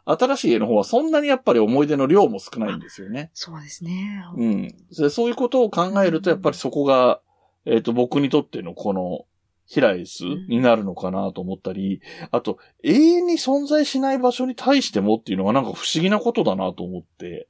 [0.06, 3.32] 新しい絵の方はそんなにやっぱり思い出の量も少ないんですよね。
[3.34, 4.24] そうですね。
[4.36, 4.76] うん。
[4.98, 7.20] でそういうことを考えると、やっぱりそこが、
[7.66, 9.26] えっ、と、僕にとってのこの、
[9.72, 17.48] ヒライスになるのかなと思ったり、あと、永遠に存在しない場所に対してもっていうのがなんか不思議なことだなと思って。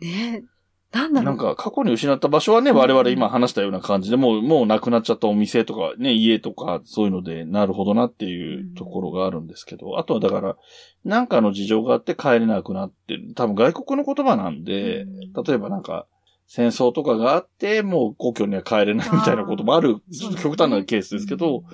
[0.00, 0.44] ね
[0.92, 1.24] なんだろう。
[1.24, 10.56] なんか過去に失った場所はね、我々今話したような感じでもう、もうなくなっちゃったお店とかね、家とかそういうので、なるほどなっていうところがあるんですけど、あとはだから、
[11.04, 13.32] なんかの事情があって帰れなくなってる。
[13.34, 15.06] 多分外国の言葉なんで、
[15.46, 16.06] 例えばなんか、
[16.46, 21.64] 戦争とかがあって、もう故郷には帰れないみたいなこともある、ちょっと極端なケースですけど、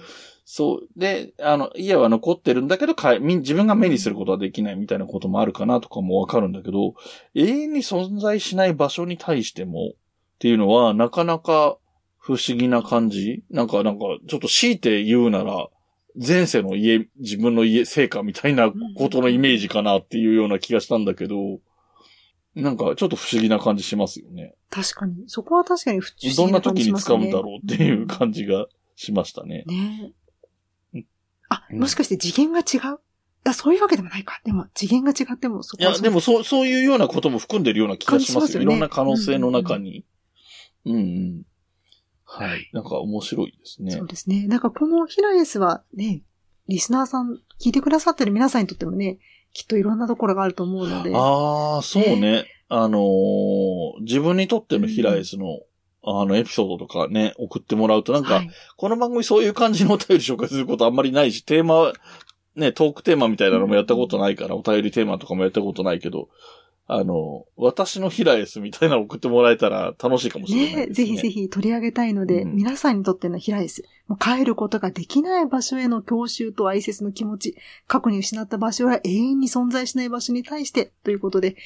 [0.51, 0.89] そう。
[0.99, 6.95] で、あの、家は残ってるんだけど、か自分が目にすることはできないみたいなこともあるかなとかもわかるんだけど、
[7.35, 9.95] 永遠に存在しない場所に対してもっ
[10.39, 11.77] ていうのは、なかなか
[12.17, 13.45] 不思議な感じ？
[13.51, 15.69] なんか、なんか、ちょっと強いて言うなら、
[16.17, 21.37] 前世の家、自分の家、成果みたいなことのイメージかなっていうような気がしたんだけど、
[22.55, 24.55] なんかちょっと不思議な感じしますよね。
[24.71, 25.25] 確かに。
[25.27, 27.19] そこは確かに不思どんな議な感じ時にしますね。
[27.19, 28.65] 使うんだろうっていう感じが
[28.97, 29.65] しましたね。
[29.67, 30.13] ね
[31.49, 32.99] あ、もしかして次元が違う？
[33.45, 34.41] あ、そういうわけでもないか。
[34.45, 38.33] でも次元が違ってもそこはいや、でもそう、そういうようなことも含んでるような気がしますよ。
[38.33, 40.05] 感じしますよねいろんな可能性の中に。
[40.85, 41.43] うんうん。
[42.25, 42.69] はい。
[42.73, 43.93] なんか面白いですね。
[43.93, 44.47] そうですね。
[44.47, 46.23] なんかこのヒラエスはね、
[46.69, 49.19] リスナーさん、聞いてくださってる皆さんにとってもね、
[49.55, 51.13] きっといろんなところがあると思うので。
[51.15, 52.45] ああ、そうね。
[52.69, 55.61] あのー自分にとってのヒラエスの、
[56.09, 58.43] あの、エピソードとかね、送ってもらうと、なんか、
[58.77, 61.93] この番組そういう感じのお便り紹介することあんまりないし、テーマ、
[62.57, 66.29] ね、トークテーマみたいなのもやったことないから、お便りテーマとかもやったことないけど、
[66.91, 70.87] あの、私のヒラエスみたいなの送ってもらえたら楽しいかもしれないね。
[70.87, 81.57] ぜひぜひ取り上げたいので、皆さんにとってのヒラエス、もう帰ることができない場所への郷愁と哀切の気持ち、過去に失った場所は永遠に存在しない場所に対して、ということで、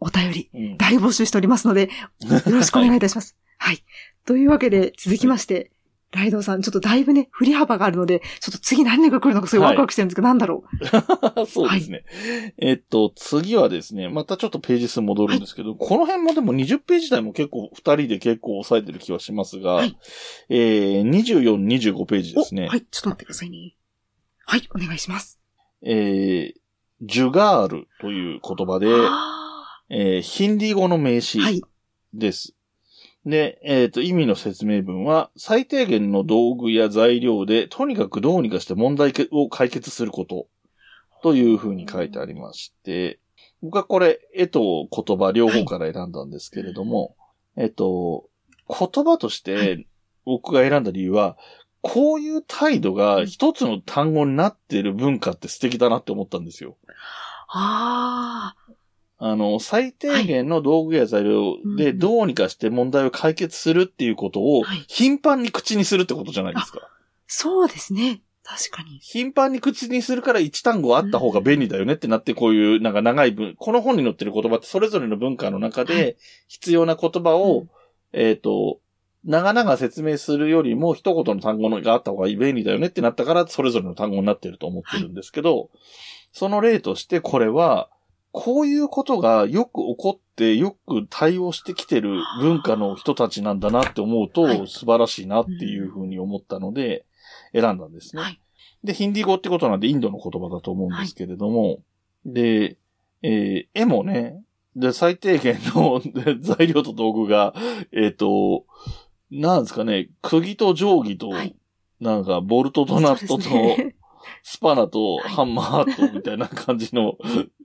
[0.00, 1.88] お便り、大募集しておりますので、
[2.46, 3.38] よろしくお願いいたします。
[3.62, 3.84] はい。
[4.26, 5.70] というわけで、続きまして、
[6.10, 10.64] ライドウさん、ちょっとだいぶね、振り幅があるので、ちょっと次何が来るのかすごいワクワクしてるんですけど、なんだろ
[11.36, 11.46] う。
[11.46, 12.04] そうですね。
[12.58, 19.84] えっと、次はですね、またちょっとページ数戻るんですけど、この辺もでも20ページ台も結構、2人で結構抑えてる気はしますが、
[20.48, 22.66] えー、24、25ページですね。
[22.66, 23.76] はい、ちょっと待ってくださいね。
[24.44, 25.38] はい、お願いします。
[25.82, 26.62] えー、
[27.00, 28.88] ジュガールという言葉で、
[29.88, 31.38] えーヒンディー語の名詞
[32.14, 32.54] です。
[33.24, 40.48] で、えっ、と、意味の説明文は、最低限の道具や材料で、とにかくどうにかして問題を解決すること、
[41.22, 43.20] というふうに書いてありまして、
[43.62, 47.14] 僕はこれ、絵と言葉両方から選んだんですけれども、
[47.56, 48.28] えっと、
[48.68, 49.86] 言葉として
[50.24, 51.36] 僕が選んだ理由は、
[51.80, 56.76] こういう態度が一つの単語になっている文化って素敵だなって思ったんですよ。
[57.48, 58.72] ああ
[59.36, 66.80] の、最低限の道具や材料でどうにかして問題を解決するっていうことを頻繁に口にするってことじゃないですか。
[67.26, 68.20] そうですね。
[68.44, 68.98] 確かに。
[69.00, 76.16] 頻繁に口にするから一単語あった方が便利だよねってなってこういうなんか長い文、この本に載ってる言葉ってそれぞれの文化の中で
[76.48, 77.66] 必要な言葉を、
[78.12, 78.80] えっ、と、
[79.24, 85.70] 長々説明するよりも一言の単語があった方が便利だよねってなったからそれぞれの単語になってると思ってるんですけど、
[86.32, 87.88] その例としてこれは、
[88.32, 97.04] こういうことがよく起こってよく対応してきてる文化の人たちなんだなって思うと素晴らしいなっていうふうに思ったので
[97.52, 98.40] 選んだんですね。
[98.82, 101.82] で、ヒンディー語ってことなんでインドの言葉だと思うんですけれども、
[102.24, 102.78] で、
[103.22, 104.42] えー絵もね、
[104.74, 107.54] で、最低限ので材料と道具が、
[107.92, 108.64] えっ、と、
[109.30, 111.30] なんですかね、釘と定規と、
[112.00, 113.48] なんか、ボルトとナットと、
[114.42, 117.16] スパナとハンマーとみたいな感じの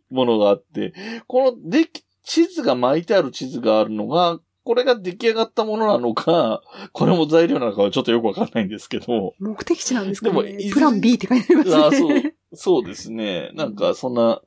[0.09, 0.93] ものがあって、
[1.27, 9.33] このでき、地図が巻いてある地図があるのが、これが出来上がったものなのか、これも材料なのかはちょっとよくわかんないんですけど。
[9.39, 10.57] 目的地なんですかでもね。
[10.73, 11.85] プラン B って書いてありますね。
[11.85, 13.51] あそう、そうですね。
[13.53, 14.41] なんか、そんな、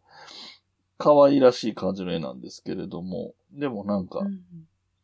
[0.98, 4.20] 可愛らしい感じの絵なんですけれども、でもなんか、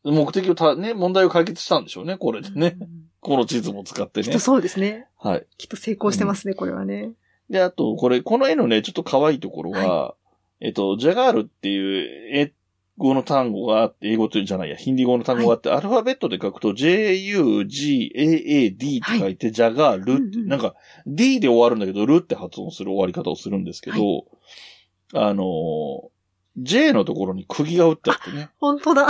[0.05, 2.77] 目的をた、ね、問題を解決したんでしょうね、これでね。
[3.21, 4.25] この地図も使ってね。
[4.25, 5.09] きっとそうですね。
[5.19, 5.47] はい。
[5.57, 7.13] きっと成功してますね、これはね。
[7.49, 10.15] で、あと、これ、この絵のね、ちょっと可愛いところは、
[10.61, 12.53] えっと、ジャガールっていう英
[12.99, 17.41] 語の単語があって、英語というじゃないや、ヒンディー語の単語があって、アルファベットで書くと、J-U-G-A-A-D
[18.99, 20.75] って書いて、ジャガールって、なんか、
[21.07, 24.25] D で終わるんだけど、ルって発音する終わり方をするんですけど、
[25.13, 26.09] あのー、
[26.59, 28.49] J のところに釘が打ってあってね。
[28.59, 29.09] 本当だ。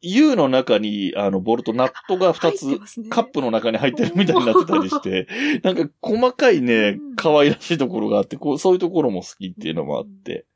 [0.00, 2.66] U の中に、あの、ボルト、ナットが2つ、
[3.00, 5.28] ね、カップの中に入ってるみたいになってたりして、
[5.62, 10.46] なんか細かいね、可愛らしいところがあって、こう、そういうところも好きっていうのもあって、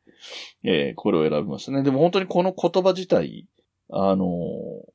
[0.64, 1.82] えー、これを選びましたね。
[1.82, 3.46] でも本当にこの言葉自体、
[3.90, 4.92] あのー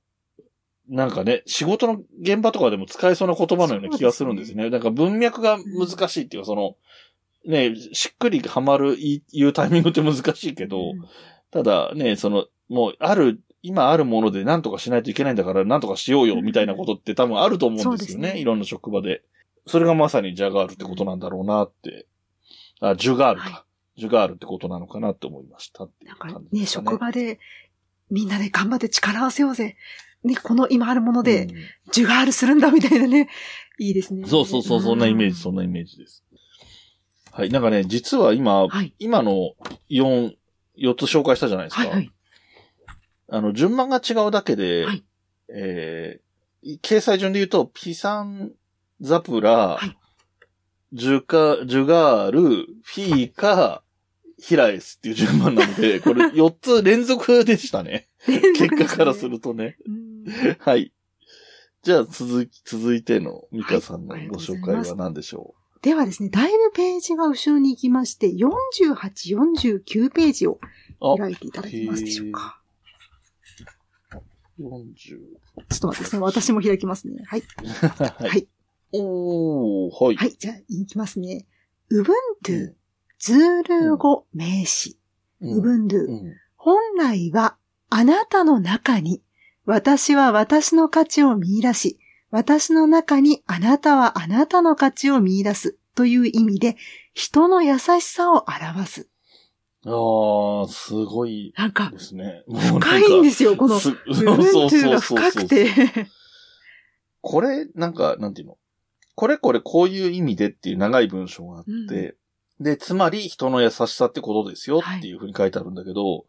[0.90, 4.70] なんかね、仕事の現場とかでも使えそうな言葉のような気がするんですね。
[4.70, 6.76] なんか文脈が難しいっていうか、その、
[7.48, 8.98] ね、しっくりはまる、
[9.32, 10.94] 言うタイミングって難しいけど、
[11.50, 18.38] ただね、その、もう、ある、今あるもので何とかしないといけないんだから何とかしようよみたいなことって多分あると思うんですよね。
[18.38, 19.24] いろんな職場で。
[19.66, 22.06] それがまさにジャガールってことなんだろうなって。
[22.80, 23.66] あ、ジュガールか。
[23.98, 26.60] ジュガールってことなのかなって思いましたっていう感じですね。
[26.62, 27.40] ね、職場で
[28.12, 29.76] みんなで頑張って力を合わせようぜ。
[30.24, 31.48] ね、この今あるもので、
[31.92, 33.30] ジュガールするんだみたいなね。
[33.80, 34.28] いいですね。
[34.28, 36.24] そうそうそう、そんなイメージ、そんなイメージです。
[37.38, 37.52] はい。
[37.52, 39.54] なんかね、実は今、はい今の
[39.92, 40.34] 4、
[40.76, 41.82] 4つ紹介したじゃないですか。
[41.84, 42.12] はいはい。
[43.30, 45.04] あの、順番が違うだけで、はい
[45.50, 48.54] えー、掲載順で言うと、ピサン、
[49.02, 49.80] ザプラ、
[50.94, 53.84] ジュカ、ジュガール、フィーカ、
[54.40, 58.10] ヒラエスっていう順番なので、 これ4つ連続でしたね。
[58.26, 59.78] 結果からするとね。
[60.58, 60.92] はい。
[61.84, 68.96] じゃあ続き、続いてのミカさんのご紹介は何でしょではですね、だいぶページが後ろに行きまして、48、
[69.84, 70.60] 49ページを
[71.02, 72.62] う開いていただけますでしょうか。
[74.60, 74.96] 40。
[74.96, 75.20] ちょ
[75.76, 77.24] っと待ってですね、私も開きますね。
[77.26, 77.44] はい。
[77.64, 78.30] はい。
[78.30, 78.48] はい。
[78.94, 80.16] おー、はい。
[80.16, 81.46] はい、じゃあ、いきますね。
[81.90, 82.74] うぶんとゥ、
[83.20, 84.98] ズールー語名詞。
[85.42, 86.08] うぶんとゥ。
[86.56, 87.58] 本来は、
[87.90, 89.22] あなたの中に、
[89.66, 96.78] 私は私の価値を見出し、私の中にあなたはあなたの価値を見出すという意味で、
[97.14, 99.10] 人の優しさを表す。
[99.86, 102.44] あー、すごいなんか、ですね。
[102.48, 105.70] 深いんですよ、この、す部分というが深くて。
[107.22, 108.58] これ、なんか、なんていうの？
[109.16, 112.16] これこれこういう意味でっていう長い文章があって、
[112.60, 116.26] で、つまり人の優しさってことですよっていうふうに書いてあるんだけど、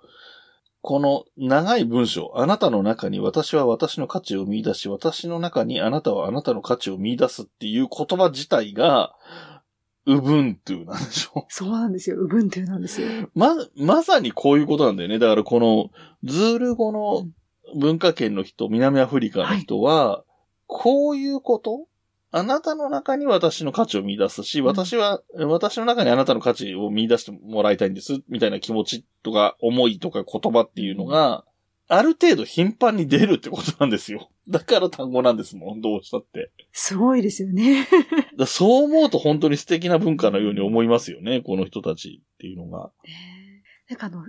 [0.81, 9.15] この長い文章、あなたの中に私は私の価値を見出し、私の中にあなたはあなたの価値を見出すっていう言葉自体が、
[10.07, 12.17] うぶんというなんでしょそうなんですよ。
[12.17, 13.09] うぶんというなんですよ。
[13.35, 15.19] ま、まさにこういうことなんだよね。
[15.19, 15.91] だからこの、
[16.25, 17.29] ズール語の
[17.79, 20.25] 文化圏の人、南アフリカの人は、
[20.67, 21.87] こういうこと
[22.31, 31.45] あなたの中に私の価値を見出すし、私は、私の中にあなたの価値を見出してもらいたいんです、みたいな気持ちとか、思いとか言葉っていうのが、
[31.91, 34.31] ある程度頻繁に出るってことなんですよ。
[34.47, 36.51] だから単語なんですもん、どうしたって。
[36.73, 37.89] すごいですよね。
[38.37, 42.93] だそう思うと本当に素敵な文化のように思いますよね、この人たちっていうのが。
[43.89, 44.27] なんかあの、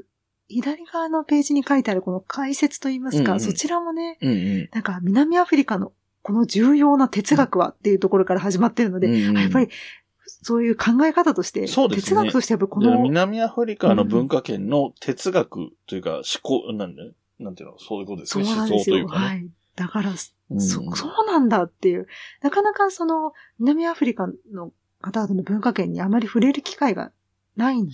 [0.47, 4.69] 左側のページに書いてあるこの解説といいますか、うんうんそちらもね、うんうん。
[4.71, 9.69] なんか南アフリカのこの重要な哲学はっていうところから始まってるので、うんやっぱり
[10.41, 12.03] そういう考え方として、そうですね。
[12.03, 18.97] 哲学としてやっぱりこでの、南アフリカの文化圏の哲学というか思考、なんで、なんていうの、そういうことですそうなんですよ。
[18.97, 19.25] 想というかね。
[19.25, 19.49] はい。
[19.75, 22.07] だから、うんそ、そうなんだっていう。
[22.41, 27.11] なかなかその、南アフリカの方々の文化圏にあまり触れる機会が
[27.55, 27.93] ないので、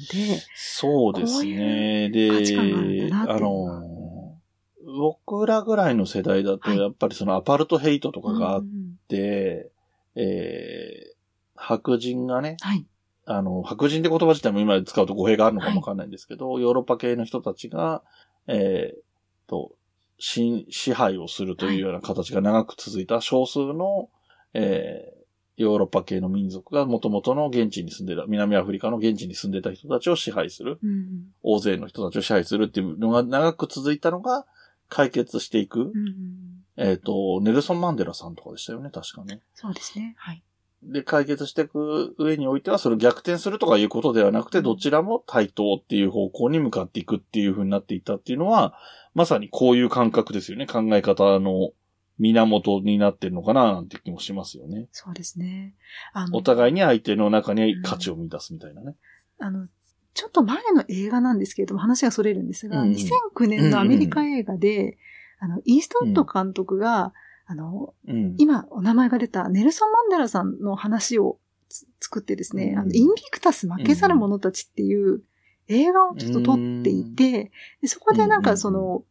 [0.55, 2.11] そうですね。
[2.13, 3.94] 価値観があるんで、だなっていうあの、
[4.97, 8.65] 僕らぐらいの世代だと、やっぱりそのアパルトヘイトとかがあっ
[9.07, 9.71] て、
[10.15, 11.15] えー
[11.57, 12.85] 白人がね、はい。
[13.25, 18.03] あの、白人って言葉自体も今使うと語弊があるのかもわかんないんですけど、ヨーロッパ系の人たちが、
[18.47, 19.71] えーと、
[20.19, 24.09] 支支配をするというような形が長く続いた少数の、
[24.53, 25.15] えー
[25.57, 31.05] ヨーロッパ系の民族が元々の現地に住んでた、南アフリカの現地に住んでた人たちを支配する、うん
[31.43, 34.45] 大勢の人たちを支配するっていうのが長く続いたのが
[34.89, 35.91] 解決していく。
[36.77, 39.41] えっ、と、ネルソン・マンデラさんとかでしたよね、確かね。
[39.53, 40.15] そうですね。
[40.17, 40.43] はい。
[40.83, 48.75] で、解決していく上においては、それを逆転するとかいうことではなくて、どちらも対等っていう方向に向かっていくっていう風になっていったっていうのは、
[49.13, 50.67] まさにこういう感覚ですよね。
[50.67, 51.71] 考え方の
[52.19, 54.87] 源になってるのかな、なんて気もしますよね。
[54.91, 55.73] そうですね。
[56.13, 58.95] あのお互いに相手の中に価値を見出すみたいなね。
[59.39, 59.67] あの、
[60.15, 62.95] ちょっと前の映画なんですけれども、話がそれるんですが、うんうん。
[62.95, 64.97] 2009年のアメリカ映画で、
[65.39, 67.13] あの、イーストウッド監督が、
[67.45, 68.33] あの、うん。
[68.37, 72.79] 今お名前が出たネルソン・マンデラさんの話をつ作ってですね、うん。
[72.79, 75.21] あの、インビクタス負けざる者たちっていう
[75.67, 77.51] 映画をちょっと撮っていて、
[77.81, 79.03] でそこでなんかその、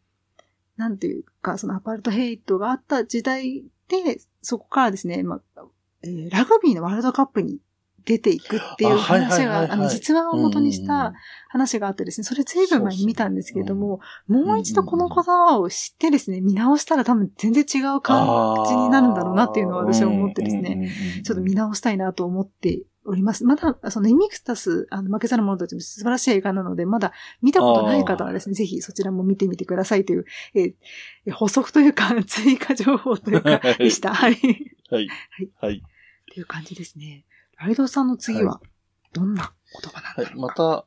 [0.79, 5.65] なんていうか、そのアパルトヘイトがあった時代で、そこからですね、まあ、
[6.03, 7.59] えーラグビーのワールドカップに
[8.05, 11.15] 出ていくっていう話が、あの、実話を元にしうんた
[11.49, 20.91] 話があってですね、それ随分前に見たんですけれども、もう一度この言葉を知ってですね、見直したら多分全然違う感じになるんだろうなっていうのは私は思ってですね、
[21.25, 23.45] ちょっと見直したいなと思っております。
[23.45, 30.25] まだ、そのイミクタス、あの、負けざる者たちも素晴らしい映画なので、まだ見たことない方はですね、ぜひそちらも見てみてくださいという、
[30.55, 30.75] え
[31.31, 34.15] 補足というか、追加情報というか、 でした。
[34.15, 34.37] はい。
[34.91, 35.09] はい。
[35.61, 35.77] はい。
[35.77, 35.81] っ
[36.33, 37.25] ていう感じですね。
[37.59, 38.61] ライドさんの次は、
[39.13, 40.35] どんな言葉なんだはい。
[40.37, 40.85] また、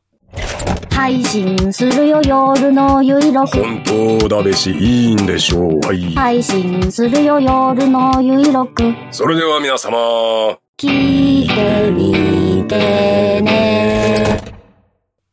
[0.93, 3.63] 配信するよ夜のゆいろく。
[3.63, 3.83] 本
[4.19, 5.79] 当だべし、いいんでしょう。
[5.79, 6.13] はい。
[6.13, 8.93] 配信するよ夜のゆいろく。
[9.11, 14.41] それでは皆様、聞いてみてね。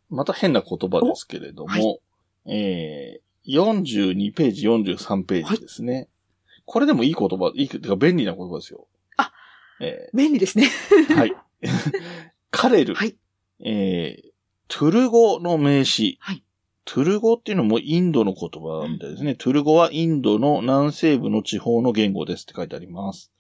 [0.09, 1.99] また変な言葉ですけれども、
[2.47, 6.09] えー、42ページ、43ページですね。
[6.65, 8.87] これでもいい言葉、いい、てか便利な言葉ですよ。
[9.81, 10.69] あ、え便利ですね。
[11.09, 11.35] ー、はい。
[12.51, 12.95] カレル。
[12.95, 13.17] はい。
[13.61, 14.31] えー、
[14.69, 16.19] トゥル語の名詞。
[16.21, 16.43] はい。
[16.85, 19.35] トゥル語っていうのもインドの言葉みたいですね。
[19.35, 23.33] トゥル語はインドの南西部の地方の言語ですって書いてあります。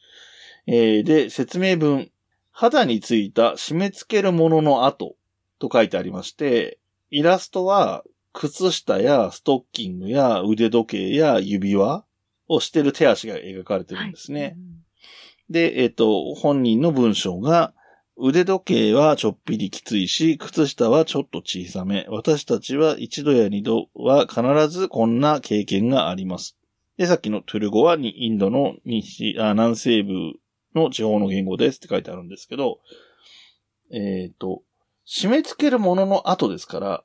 [0.66, 2.11] えー、で、説明文。
[2.57, 5.16] 肌についた締め付けるものの跡
[5.59, 6.78] と書いてありまして、
[7.11, 12.05] イラストは靴下やストッキングや腕時計や指輪
[12.47, 14.57] をしてる手足が描かれてるんですね。
[15.51, 17.74] で、えっ、と、本人の文章が、
[18.16, 22.07] 腕時計はちょっぴりきついし、靴下はちょっと小さめ。
[22.09, 26.57] 私たちは一度や二度は必ずこんな経験があります。
[26.97, 30.12] で、さっきのトゥル語はにインドの西あ南西部
[30.76, 32.78] の地方の言語ですって書いてあるんですけど、
[33.90, 34.62] えっ、と、
[35.07, 37.05] 締め付けるものの後ですから、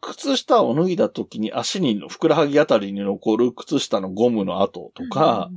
[0.00, 5.50] 靴下を脱いだ時に足にふくらはぎあたりに残る靴下のゴムの跡とか、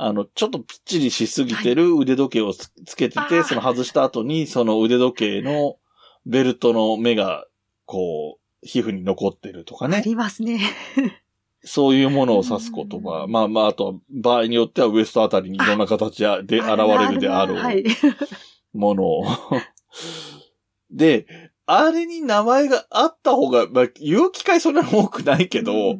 [0.00, 5.76] あの、ちょっとぴっちりしすぎてる腕時計をつつけてて、その外した後に、その腕時計の
[6.24, 7.44] ベルトの目が、
[7.84, 10.00] こう、皮膚に残ってるとかあね。
[10.04, 10.60] りますね。
[11.64, 13.26] そういうものを指す言葉。
[13.28, 17.84] まあまあ、あとは、場合によってはウエストあたりにいろんな形で現れるであろうはい。
[18.72, 19.24] ものを。
[20.92, 21.26] で、
[21.66, 25.98] あれに名前があった方が、まあ、言う機会そんなに多くないけど、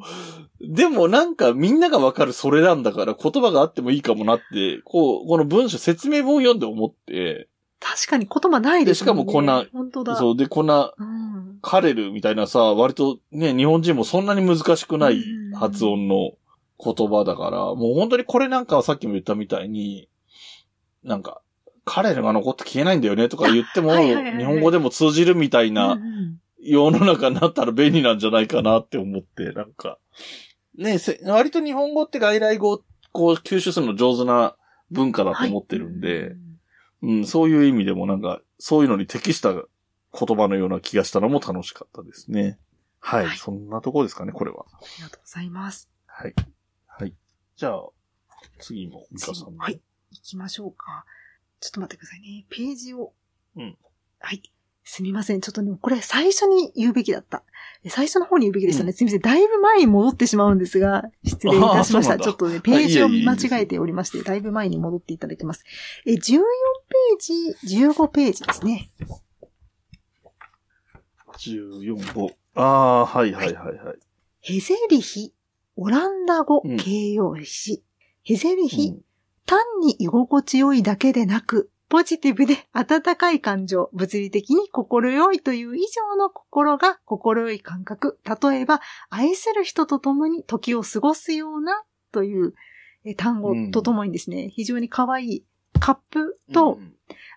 [0.60, 7.48] でもなんかみんながわかるそれなんだから言葉があってもいいかもなって、こう、この文章、説明文を読んで思って、
[7.80, 10.16] 確かに言葉ないですでしかもこんな本当だ。
[10.16, 11.58] そう、で、こんな、うん。
[11.62, 16.32] カレルみたいなさ、割とね、日本人もそんなに難しくない発音の
[16.82, 20.08] 言葉だから、もう本当にこれなんかはさっきも言ったみたいに、
[21.04, 21.40] なんか、
[21.84, 24.38] カレルが残って消えないんだよねとか言っても、はいはいはいはい。
[24.38, 26.40] 日本語でも通じるみたいうんなうん。
[26.60, 29.98] 世の中になったら便利なんじゃないかなって思って、なんか、
[30.78, 34.56] ね、せ割と日本語って外来語をこう吸収するの上手な
[34.90, 36.36] 文化だと思ってるんで、
[37.02, 39.66] うん、そういう意味でもなんか、そういうのに適した言
[40.12, 42.58] 葉のような気がしたのも楽しかったですね。
[43.00, 43.36] はい。
[43.36, 44.66] そんなところですかね、これは。
[44.72, 45.90] ありがとうございます。
[46.06, 46.34] はい。
[46.86, 47.14] はい。
[47.56, 47.88] じゃあ、
[48.60, 49.58] 次も、ミカさんの。
[49.58, 49.80] はい。
[50.10, 51.04] 行きましょうか。
[51.60, 52.46] ちょっと待ってくださいね。
[52.48, 53.12] ページを。
[53.56, 53.76] うん。
[54.18, 54.42] はい。
[54.90, 55.42] すみません。
[55.42, 57.44] ちょっとね、これ最初に言うべきだった。
[57.84, 58.92] え最初の方に言うべきでしたね。
[58.92, 59.20] すみません。
[59.20, 62.16] だいぶ前に戻ってしまうんですが、失礼いたしました。
[62.18, 65.62] ちょっとね、ページをはいいえいえいい間違えておりまして、だいぶ前に戻っていただきます。
[66.06, 66.40] え、14ペー
[67.66, 68.90] ジ、15ページですね。
[71.36, 72.34] 14、5。
[72.54, 73.98] ああ、はいはいはいはい。
[74.40, 75.34] ヘゼリヒ、
[75.76, 77.82] オランダ語形容詞。
[78.22, 78.94] ヘゼリヒ、
[79.44, 88.18] 単に居心地よいだけでなく、ポジティブで温かい感情、物理的に心よいという以上の心が心よい感覚。
[88.24, 91.82] 例えば、愛する人と共に時を過ごすような
[92.12, 92.54] という
[93.16, 95.44] 単語とともにですね、非常に可愛い
[95.78, 96.78] カップと、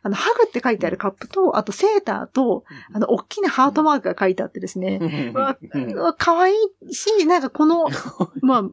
[0.04, 5.00] あの、ハグって書いてあるカップと、あとセーターと、あの、大きなハートマークが書いてあってですね、
[5.34, 5.58] わ
[5.96, 7.86] わ可愛いし、なんかこの、
[8.42, 8.64] まあ、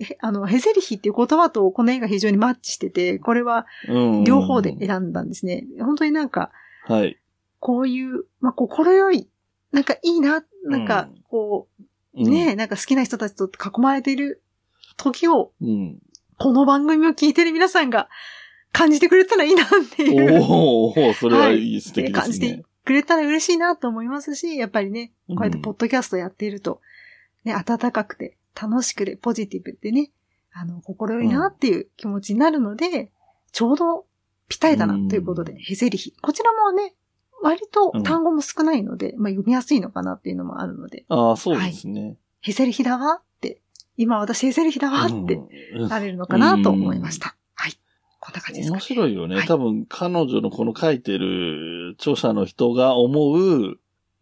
[0.00, 4.24] へあの、ヘゼリヒっていう言葉とこの絵が非常にマッチしてて、これはうん。
[4.24, 5.66] 両方で選んだんですね。
[5.80, 6.50] 本当になんか、
[6.86, 7.18] はい。
[7.60, 9.28] こういう、まあ、心よい、
[9.72, 11.84] なんかいいな、なんか、こう、
[12.18, 12.30] うん。
[12.30, 14.42] ねなんか好きな人たちと囲まれている
[14.96, 15.98] 時を、うん。
[16.38, 18.08] この番組を聞いてる皆さんが
[18.76, 20.42] 感じてくれたらいいなっていう。
[20.42, 22.62] おーおーそれはいい、はい素敵です感じてね。
[22.84, 26.80] くれたら嬉しいなと思いますし、やっぱりね、こうやってポッドキャストやっていると、
[27.44, 30.10] ね、暖かくて、楽しくて、ポジティブでね、
[30.52, 33.10] あの、心よいなっていう気持ちになるので、
[33.52, 34.04] ちょうど
[34.48, 36.14] ぴったりだなということで、ヘゼリヒ。
[36.20, 36.94] こちらもね、
[37.42, 42.16] 割と単語も少ないので、まあ読みやすいのかなっていうのもあるので、ああ、そうですね。
[42.40, 43.60] ヘゼリヒだわって、
[43.96, 45.40] 今私ヘゼリヒだわって
[45.74, 47.36] うんなれるのかなと思いました。
[48.26, 48.32] はい。
[48.32, 49.36] こんな感じですか、面白いよね。
[49.36, 53.78] はい多分、彼女のこの書いてる著者の人が思う、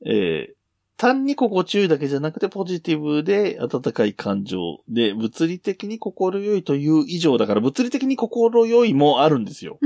[0.06, 0.54] えー
[0.96, 9.78] 単に心地よいだけじゃなくてポジティブで温かい感情で、物理的に心よいという以上だから、物理的に心よいもあるんですよ。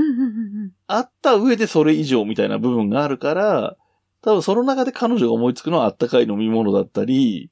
[0.87, 3.75] あった上でそれ以上みたいな部分があるから、
[4.21, 7.49] 多分その中で彼女が思いつくのはあったかい飲み物だったり、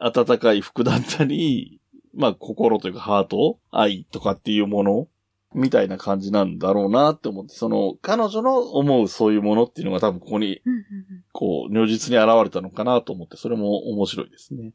[0.00, 1.80] 温かい服だったり、
[2.14, 5.08] まあ心というかハート、愛とかっていうもの
[5.54, 10.60] みたいな感じなんだろうなって思って、その彼女の思うそういうものっていうのが多分ここに。
[11.32, 14.60] こう如実に現れたのかなと思って、それも面白いですね。
[14.60, 14.70] あり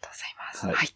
[0.00, 0.66] がとうございます。
[0.66, 0.86] はいはい。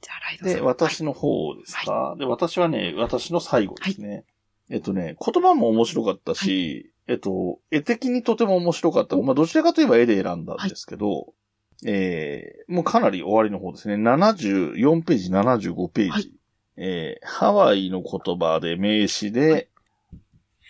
[0.00, 0.54] じゃあ、ライドさん。
[0.56, 4.24] で、私の方ですか、で、私はね、私の最後ですね。
[4.70, 9.16] えっとね、言葉も面白かったし、えっと、絵的にとても面白かった。
[9.16, 11.32] まあ、どちらかといえば絵で選んだんですけど、
[11.86, 13.94] えー、もうかなり終わりの方ですね。
[13.94, 16.34] 74ページ、75ページ。
[16.78, 19.68] はいえー、ハワイの言葉で名詞で、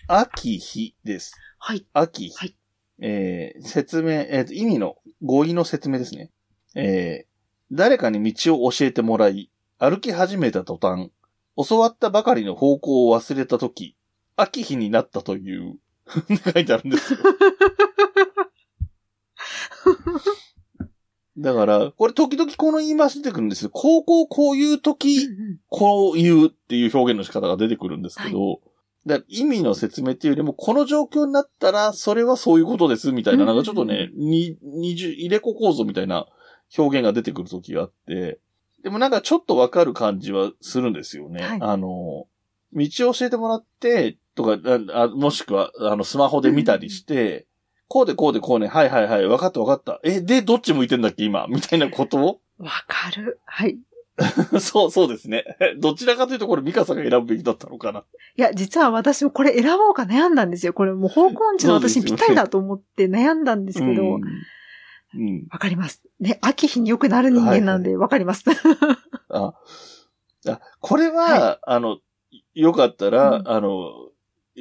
[0.06, 1.34] 秋日です。
[1.58, 1.84] はい。
[1.92, 2.36] 秋日。
[2.36, 2.54] はい
[3.00, 6.30] えー説明、えーと意味の、語彙の説明ですね。
[6.74, 7.28] えー
[7.70, 11.10] 誰かに道を教えてもらい、歩き始めた途端、
[11.68, 13.94] 教わったばかりの方向を忘れたとき、
[14.36, 15.76] 秋日になったという、
[16.54, 17.18] 書いてあるんですよ。
[21.38, 23.70] だから、これ時々この言い回し出てくるんですよ。
[23.72, 25.28] 高校こういう時、
[25.68, 28.60] こう言うっていう表現の仕方が出てくるんですけど、
[29.06, 36.26] だから意味の説明っていうよりも、この状況になったら、それはそういうことです、みたいな、うんなんかちょっとね、に、二重、入れ子構造みたいな
[36.76, 38.40] 表現が出てくる時があって、
[38.82, 41.42] でもなんかちょっとわかる感じはするんですよね。
[41.42, 42.26] はいあの、
[42.72, 44.58] 道を教えてもらって、とか、
[44.92, 47.47] ああもしくは、あの、スマホで見たりして、
[47.88, 50.00] こうでこうでこうね、はいはいはい、わかったわかった。
[50.04, 51.46] え、で、どっち向いてんだっけ、今？
[51.50, 52.40] みたいなことを？
[52.58, 53.40] わかる。
[53.46, 53.78] はい。
[54.60, 55.44] そう、そうですね。
[55.78, 58.04] どちらかというとこれ、ミカさんが選ぶべきだったのかな。
[58.36, 60.72] いや、実は私もこれ選ぼうか悩んだんですよ。
[60.72, 64.24] これもう方向音痴の私にぴったりだと思って悩んだんですけど、わ、うん。
[65.14, 65.46] うん。
[65.46, 66.02] かります。
[66.20, 68.44] ね、秋日によくなる人間なんでわかります。
[69.30, 69.54] あ、
[70.48, 71.98] あこれは、あの、
[72.54, 74.10] よかったら、うんあの、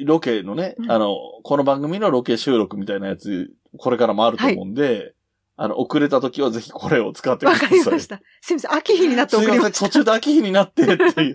[0.04, 5.14] ロケのね、うんあの、この番組のロケ収録みたいなやつ、これからもあると思うんで、
[5.60, 7.68] あの、遅れた時はぜひこれを使ってくわださい。
[7.68, 8.20] かりました。
[8.40, 9.86] すみません、秋日になってすいません、遅れました。
[9.86, 11.30] 途中で秋日になってってい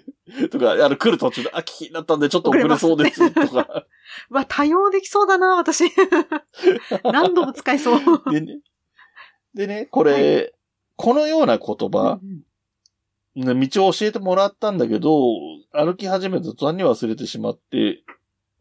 [0.46, 0.50] う。
[0.50, 3.86] とか、 あの、来る途中で秋日になったんでちょっと遅れそうです、とか。
[4.32, 5.84] わ、多用できそうだな、私。
[7.04, 8.00] 何度も使えそう。
[8.32, 8.62] でね、
[9.54, 10.54] でね、これ、
[10.96, 12.44] このような言葉、うんうん
[13.36, 15.10] ね道を教えてもらったんだけど、
[15.72, 18.04] 歩き始めた途端に忘れてしまって、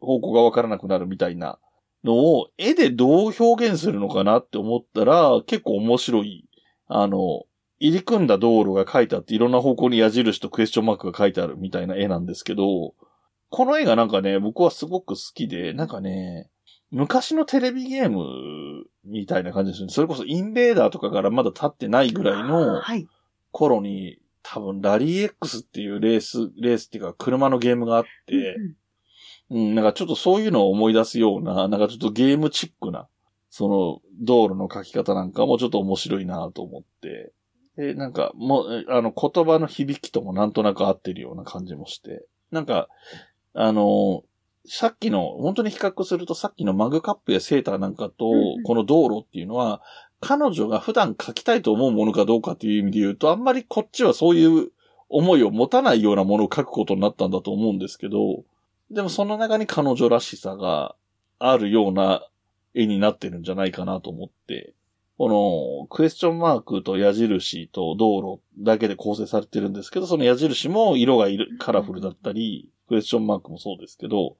[0.05, 1.59] 方向がわからなくなるみたいな
[2.03, 6.47] のを、絵でどう表現するのかなって思ったら、結構面白い。
[6.87, 7.43] あの、
[7.79, 12.93] 入り組んだ道路が書いてあって、いろんな方向に矢印とクエスチョンマークが書いてあるみたいな絵なんですけど、
[13.49, 16.49] この絵がなんかね、僕はすごく好きで、なんかね、
[16.91, 19.89] 昔のテレビゲームみたいな感じですね。
[19.89, 23.07] それこそインベーダーとかからまだ経ってないぐらいのはい。
[23.51, 28.75] 頃に、多分ラリー X っていうレース、レースっていうか車のゲームがあって、うんうん、
[29.53, 33.07] なんかちょっとそういうのを思い出すような、 なんかちょっとゲームチックな、
[33.49, 37.31] その道路の書き方なんかもちょっと面白いなと思って、
[37.77, 42.87] で、なんかもう、えあの言葉の響きともなんとなく合ってるような感じもして、なんか、
[43.53, 44.23] あの、
[44.65, 49.81] さっきの、本当に比較するとさっきのマグカップやセーターなんかとうんうん、この道路っていうのは、
[50.21, 54.71] 彼女が普段書きたいと思うものかどうかっていう意味で言うと、あんまりこっちはそういう
[55.09, 58.43] 思いを持たないようなものを書くことになったんだと思うんですけど、
[58.91, 60.95] でもその中に彼女らしさが
[61.39, 62.27] あるような
[62.73, 64.73] 絵になってるんじゃないかなと思って、
[65.17, 65.29] こ
[65.81, 74.37] のクエスチョンマークと矢印と道路だけで構成されてるんですけど、その矢印も色がいるカラフルだったり、クエスチョンマークもそうですけど、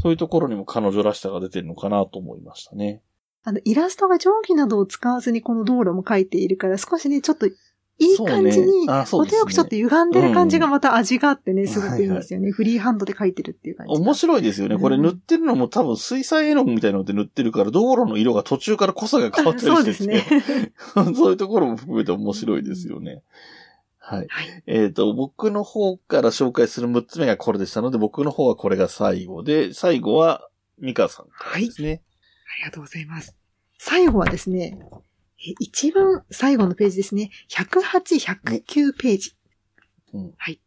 [0.00, 3.02] そういうところにも彼女らしさが出てるのかなと思いましたね。
[3.44, 7.46] あの、イラストが定規などを使わずにこの道路も描いているから、少しね、ちょっと
[7.98, 12.50] いい感じそうに、ねあそうですね程よくちょっと歪んでる感じがまた味があってね、すごくいいんですよね。
[12.52, 14.00] フリーハンドで描いてるっていう感じが。
[14.00, 14.78] 面白いですよね。
[14.78, 20.72] これうん塗ってるのも多分水彩絵の具みたいなので塗ってるから、道路の色が途中から濃さが変わったりそうしてて、 ですね。
[21.14, 23.22] そういうところも含めて面白いですよね。
[23.98, 24.26] はい。
[24.28, 24.62] はい。
[24.66, 32.02] えっ、と、僕の方から紹介する6つ目がこれでしたので、僕の方はこれが最後で、最後はミカさんからですね。
[32.54, 33.36] ありがとうございます。
[33.78, 35.07] 最後はですね、え
[35.38, 37.30] 一番最後のページですね。
[37.50, 39.34] 108、109ページ。
[40.12, 40.60] うんはい。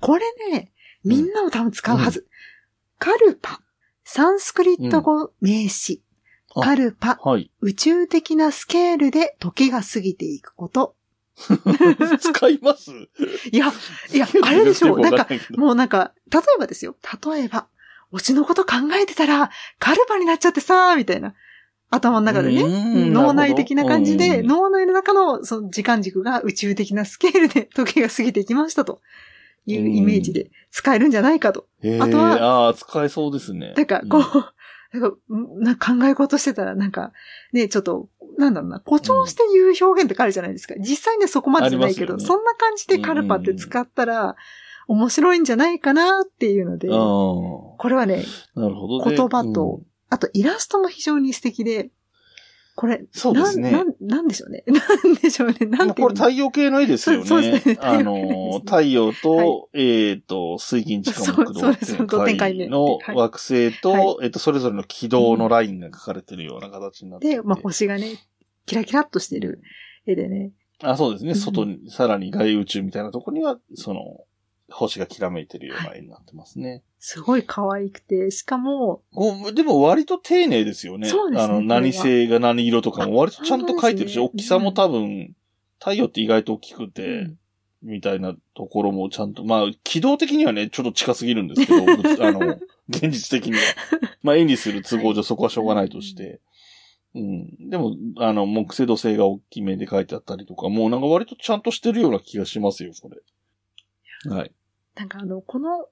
[0.00, 0.72] これね、
[1.04, 2.26] みんなも多分使うはず。
[2.98, 3.60] カルパ。
[4.04, 6.02] サンスクリット語名詞。
[6.54, 7.18] あカルパ。
[7.22, 7.50] はい。
[7.60, 10.94] 宇宙的なスケールで時が過ぎていくこと。
[12.18, 12.90] 使います？
[13.52, 13.70] いや、
[14.12, 15.00] いや、あれでしょう。
[15.00, 16.96] なんかもうなんか、例えばですよ。
[17.24, 17.68] 例えば、
[18.12, 21.34] 推しのこと考えてたら、カルパになっちゃってさー、みたいな。
[21.96, 23.10] 頭の中でね。
[23.10, 29.00] 脳内的な感じで、脳内の中のその時間軸が宇宙的なスケールで 時が過ぎていきましたと。
[29.68, 31.66] いうイメージで使えるんじゃないかと。
[32.00, 33.74] あとはああ、使えそうですね。
[33.76, 34.22] だから、こう、
[34.96, 37.12] なんかんなんか考え事してたら、なんか、
[37.52, 40.74] ね、ちょっと、なんだろうな、誇張して言う表現とかあるじゃないですか。
[40.78, 42.24] 実際にはそこまでじゃないけど、ね。
[42.24, 44.36] そんな感じでカルパって使ったら、
[44.86, 48.24] 面白いんじゃないかなっていうので、あこれはね。
[48.54, 51.90] 言葉と、うんあとイラストも非常に素敵で、
[52.76, 54.62] これ、そうですねなん、なんでしょうね。
[54.68, 55.66] なんでしょうね。
[55.66, 57.24] なんこれ太陽系の絵ですよね。
[57.24, 68.18] そうですねあの、太陽と、えっ、と、水銀地下木そうそうです土天海のはい惑星と、はいえっ、と、それぞれの軌道のラインが描かれてるような形になっててで、まあ、星がね、
[68.66, 69.62] キラキラっとしてる
[70.04, 70.52] 絵でね。
[70.82, 71.30] あ、そうですね。
[71.30, 74.26] うん外に、さらに外宇宙みたいなところには、その、
[74.68, 76.82] 星がきらめいてるような絵になってますね。
[77.08, 79.00] すごい可愛くて、しかも、
[79.54, 81.08] でも割と丁寧ですよね。
[81.08, 85.36] そうですねあの、何星が何色とかも割とちゃんと描いてるし、ね大きさも多分、
[85.78, 87.38] 太陽って意外と大きくて、うん
[87.82, 93.60] みたいなところもちゃんと、まあ、軌道的にはね、ちょっと近すぎるんですけど、 ぶあの、現実的には。
[94.22, 96.40] まあ、絵にする都合上そこはしょうがないとして。
[97.14, 97.70] うん。
[97.70, 104.34] でも、あの、木星土星が大きめで書いてあったりとか、もうなんか割とちゃんとしてるような気がしますよ、これ。
[104.34, 104.50] はい。
[104.96, 105.86] なんかあの、この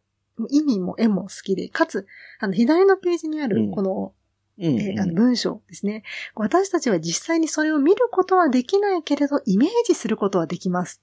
[0.50, 2.06] 意味も絵も好きで、かつ、
[2.40, 4.12] あの、左のページにあるうん、この、
[4.58, 4.80] うん、うん。
[4.80, 6.02] えーあの文章ですね。
[6.34, 11.02] 私たちは実際にそれを見ることはできないけれど、イメージすることはできます。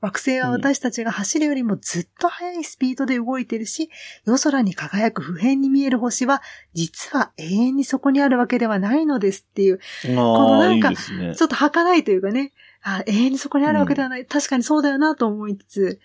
[0.00, 3.90] 惑星は私たちが走るよりもずっと速いスピードで動いてるし、
[4.26, 6.42] 夜空に輝く普遍に見える星は、
[6.74, 10.92] 実は永遠にそこにあるわけではないのですっていう、あのあ、ないんか。
[10.92, 12.52] ちょっと儚いというかね、
[12.82, 14.26] あ永遠にそこにあるわけではない。
[14.26, 16.00] 確かにそうだよなと思いつつ、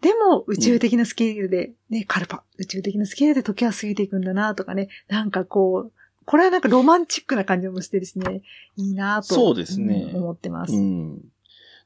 [0.00, 5.92] でも宇宙的なスケールで、ね、カルパ、宇宙的なスケールで時は過ぎていくんだなとかね、なんかこう、
[6.24, 8.42] これはなんかロマンチックな感じもしてですね、
[8.76, 9.34] いいなと。
[9.34, 10.72] そうですねうん思ってます。
[10.72, 11.20] うん。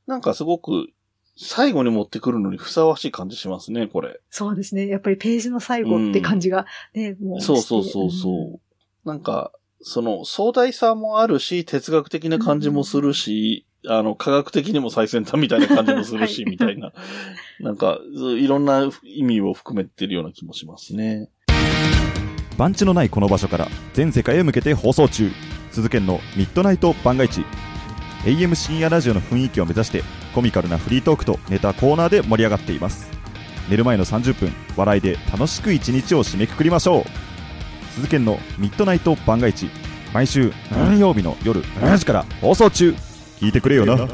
[0.06, 0.88] なんかすごく、
[1.36, 4.20] 最後に持ってくるのにふさわしい感じしますね、これ。
[4.30, 4.86] そうですね。
[4.86, 7.46] やっぱりページの最後って感じがね、もうして。
[7.46, 8.60] そうそうそうそ
[9.04, 9.08] う。
[9.08, 9.50] なんか、
[9.80, 16.50] その壮大さもあるし、哲学的な感じもするし、あの、科学的にも最先端みたいな感じもするし、 はい。
[16.50, 16.92] みたいな。
[17.60, 17.98] なんか、
[18.38, 21.28] いろんな意味を含めてるような気もしますね。
[22.56, 25.30] 番地のないこの場所から全世界へ向けて放送中。
[25.72, 27.44] 鈴研のミッドナイト番外地
[28.24, 33.10] AM 深夜ラジオの雰囲気を目指してコミカルなフリートークとネタコーナーで盛り上がっています。
[33.68, 37.04] 寝る前の30分笑いで楽しく一日を締めくくりましょう。
[37.94, 39.68] 鈴研のミッドナイト番外地
[40.12, 42.94] 毎週何曜日の夜7時から放送中
[43.38, 44.08] 聞いてくれよな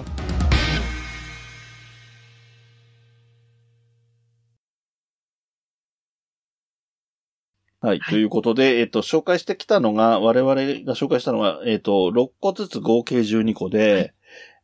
[7.83, 8.01] はい。
[8.01, 14.13] ということで、えっと、紹介してきたのが、我々が紹介したのが、えっと、6個ずつ合計12個で、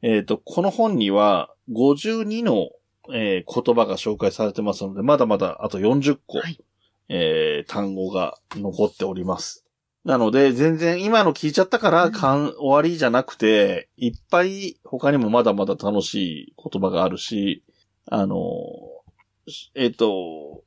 [0.03, 2.69] えっと、この本には52の、
[3.15, 6.43] えー言葉が紹介されてますので、まだまだあと40個、
[7.09, 9.66] えー単語が残っております。
[10.07, 17.65] なので、全然今の聞いちゃったから、かん、終わりじゃなくて、いっぱい他にもまだまだ楽しい言葉があるし、
[18.09, 18.39] あの、
[19.75, 20.63] えっ、と、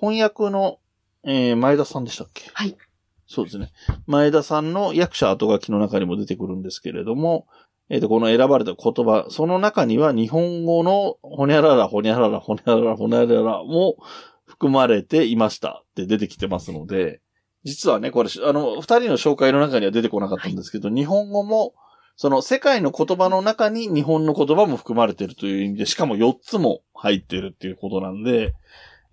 [0.00, 0.78] 翻訳の、
[1.24, 2.50] えー前田さんでしたっけ？
[2.54, 2.74] はい。
[3.26, 3.70] そうですね。
[4.06, 7.46] 前田さんの役者後書きの中にも出てくるんですけれども、
[7.90, 13.98] えっ、と、この選ばれた言葉、その中には日本語のほにゃらら、ほにゃらら、ほにゃらら、ほにゃららも
[14.46, 17.20] 含まれていましたって出てきてますので、
[17.64, 21.74] 実はね、これ、あの、二人の紹介の中には出てこなかったんですけど、日本語も、
[22.16, 28.54] その世界の言葉の中に日本の言葉も含まれているという意味で、しかも4つも入っているっていうことなんで、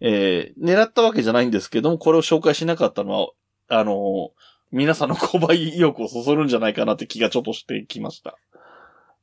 [0.02, 3.28] えー狙ったわけじゃないんですけども、これを紹介しなかったのは、
[3.68, 4.32] あの
[4.72, 8.38] 皆さんの購買意欲をそそるんじゃないかなって気がちょっとしてきました。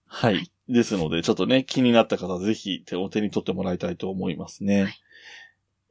[0.06, 0.50] はい。
[0.68, 4.94] ですので、ちょっとね、気になった方はぜひ手を手に取ってもらいたいと思いますね。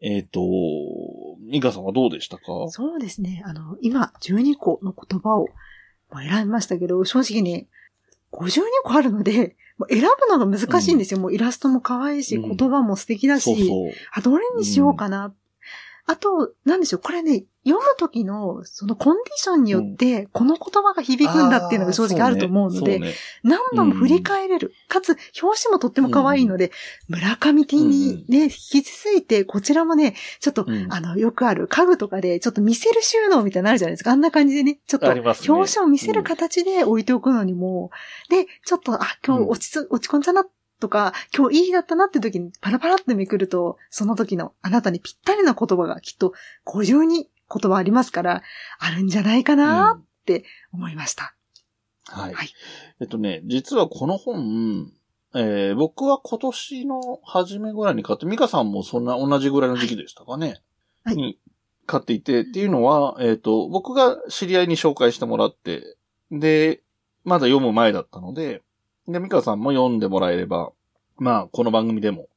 [0.02, 0.42] えっ、と、
[1.52, 2.44] ミカさんはどうでしたか？
[2.70, 3.44] そうですね。
[3.46, 5.50] あの、今、12個の言葉を
[6.10, 7.68] まあ選びましたけど、正直ね、
[8.32, 9.56] 52個あるので、
[9.90, 11.20] 選ぶのが難しいんですよ。
[11.20, 13.92] もうイラストも可愛いし、うん言葉も素敵だし、そうそう。
[14.14, 15.34] あ、どれにしようかな。
[16.06, 23.14] あと、なんでしょう、これね、読む時の、そのコンディションによって、この言葉が響くんだっていうのが正直あると思うので、そうね。
[23.44, 24.74] 何度も振り返れる。
[24.88, 26.72] かつ、表紙もとっても可愛いので、
[27.08, 34.12] 村上 T にね、引き続いて、こちらもね、ちょっと、あの、よくある家具とかで、ちょっと見せる収納みたいなのあるじゃないですか。
[34.12, 37.92] あんな感じでね、ちょっと、表紙を見せる形で置いておくのにも、
[38.30, 40.46] で、ちょっと、あ、今日落ちつ、落ち込んだな、
[40.82, 46.34] とか、今日いい日だったなって時にパラパラってめくると、その時のあなたにぴったりな言葉がきっと
[46.66, 48.44] 50に言葉ありますから、
[48.80, 51.36] あるんじゃないかなって思いました。
[52.08, 52.36] はい。
[53.00, 54.92] えっとね、実はこの本、
[55.34, 60.62] えー僕は今年の初めぐらいに買って、ミカさんもそんな同じぐらいの時期でしたかね？
[61.06, 61.40] はいに
[61.88, 65.98] 買っていて、っていうのは、えっ、と、僕が知り合いに紹介してもらって、
[66.32, 66.84] で、
[67.24, 68.62] まだ読む前だったので、
[69.08, 70.72] で、ミカさんも読んでもらえれば、
[71.18, 72.28] まあ、この番組でも、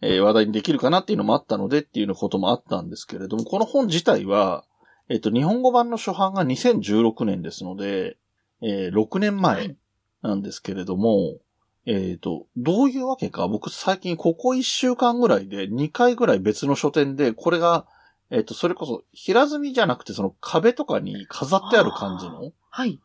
[0.00, 4.64] えー話題にできるかなっていうのもあったのでっていうのこともあったんですけれども、この本自体は、
[5.08, 8.16] えっ、と、日本語版の初版が2016年ですので、
[8.62, 9.76] えー6年前
[10.22, 11.38] なんですけれども、
[11.86, 17.86] えっ、と、どういうわけか、僕最近ここ1週間ぐらいで2回ぐらい別の書店で、これが、
[18.30, 23.00] えっ、と、それこそ平積みじゃなくてその壁とかに飾ってある感じのはい。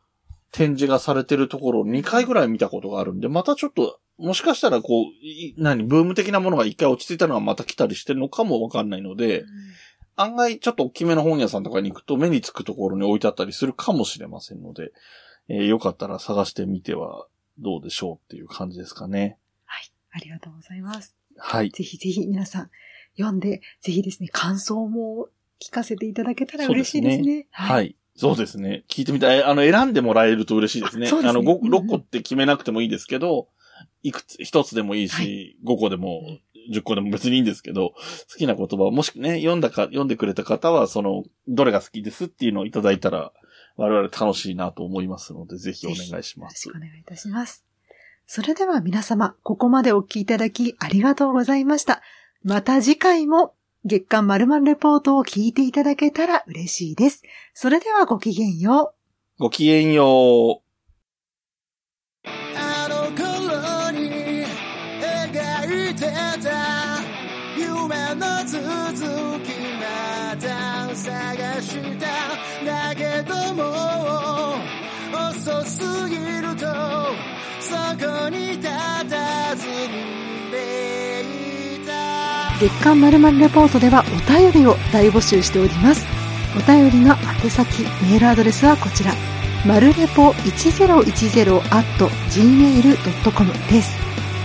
[0.54, 9.44] 展示がされてるところを2回ぐらい見たことがあるんで、またちょっと、もしかしたらこう、い何、ブーム的なものが1回落ち着いたのがまた来たりしてるのかもわかんないので、
[10.16, 14.92] 案外ちょっと大きめの本屋さんとかに行くと目につくところに置いてあったりするかもしれませんので、
[15.50, 17.26] えーよかったら探してみては
[17.58, 19.38] どうでしょうっていう感じですかね。
[20.14, 21.16] ありがとうございます。
[21.38, 21.72] はい。
[21.72, 22.70] ぜひぜひ皆さん
[23.18, 25.30] 読んで、ぜひですね、感想も
[25.60, 27.48] 聞かせていただけたら嬉しいですね。
[27.50, 27.96] はい。
[28.16, 28.84] そうですね。
[28.88, 29.44] 聞いてみたい。
[29.44, 31.08] あの、選んでもらえると嬉しいですね。
[31.08, 33.48] そうですねあの、5、6個って決めなくてもいいですけど、
[34.04, 36.22] いくつ、1つでもいいし、5個でも、
[36.72, 37.94] 10個でも別にいいんですけど、
[38.32, 43.34] 好きな言葉を、もしね、読んだか、読んでくれた方は、その、どれが好きですっていうのをいただいたら、
[43.76, 46.70] 我々楽しいなと思いますので、ぜひお願いします。
[46.70, 47.66] お願いいたします。
[48.26, 52.02] それでは皆様、ここまでお聞きいただきありがとうございました。
[52.44, 53.56] また次回も
[53.86, 57.24] 月刊まるまるレポートを聞いていただけたら嬉しいです。
[57.54, 58.94] それではごきげんよ
[59.40, 59.44] う。
[59.44, 62.30] ごきげんよう。
[62.56, 64.46] あの頃に
[65.02, 66.02] 描いて
[66.42, 67.00] た
[67.58, 68.62] 夢の続
[69.44, 72.08] きまた探した
[72.66, 73.64] だけども
[75.30, 76.66] 遅すぎると
[77.60, 80.23] そこに佇んでいた
[82.60, 86.06] 月刊まるまるレポートではお便りを大募集しております。
[86.56, 89.14] お便りの宛先、メールアドレスはこちら。
[89.66, 91.86] まるれぽ1010 at
[92.30, 93.98] gmail.com です。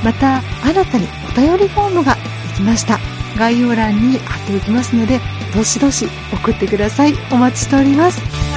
[0.05, 2.21] また、新たにお便りフォームがで
[2.57, 2.99] きました。
[3.37, 5.21] 概要欄に貼っておきますので、
[5.55, 7.15] どしどし送ってください。
[7.31, 8.48] お待ちしております。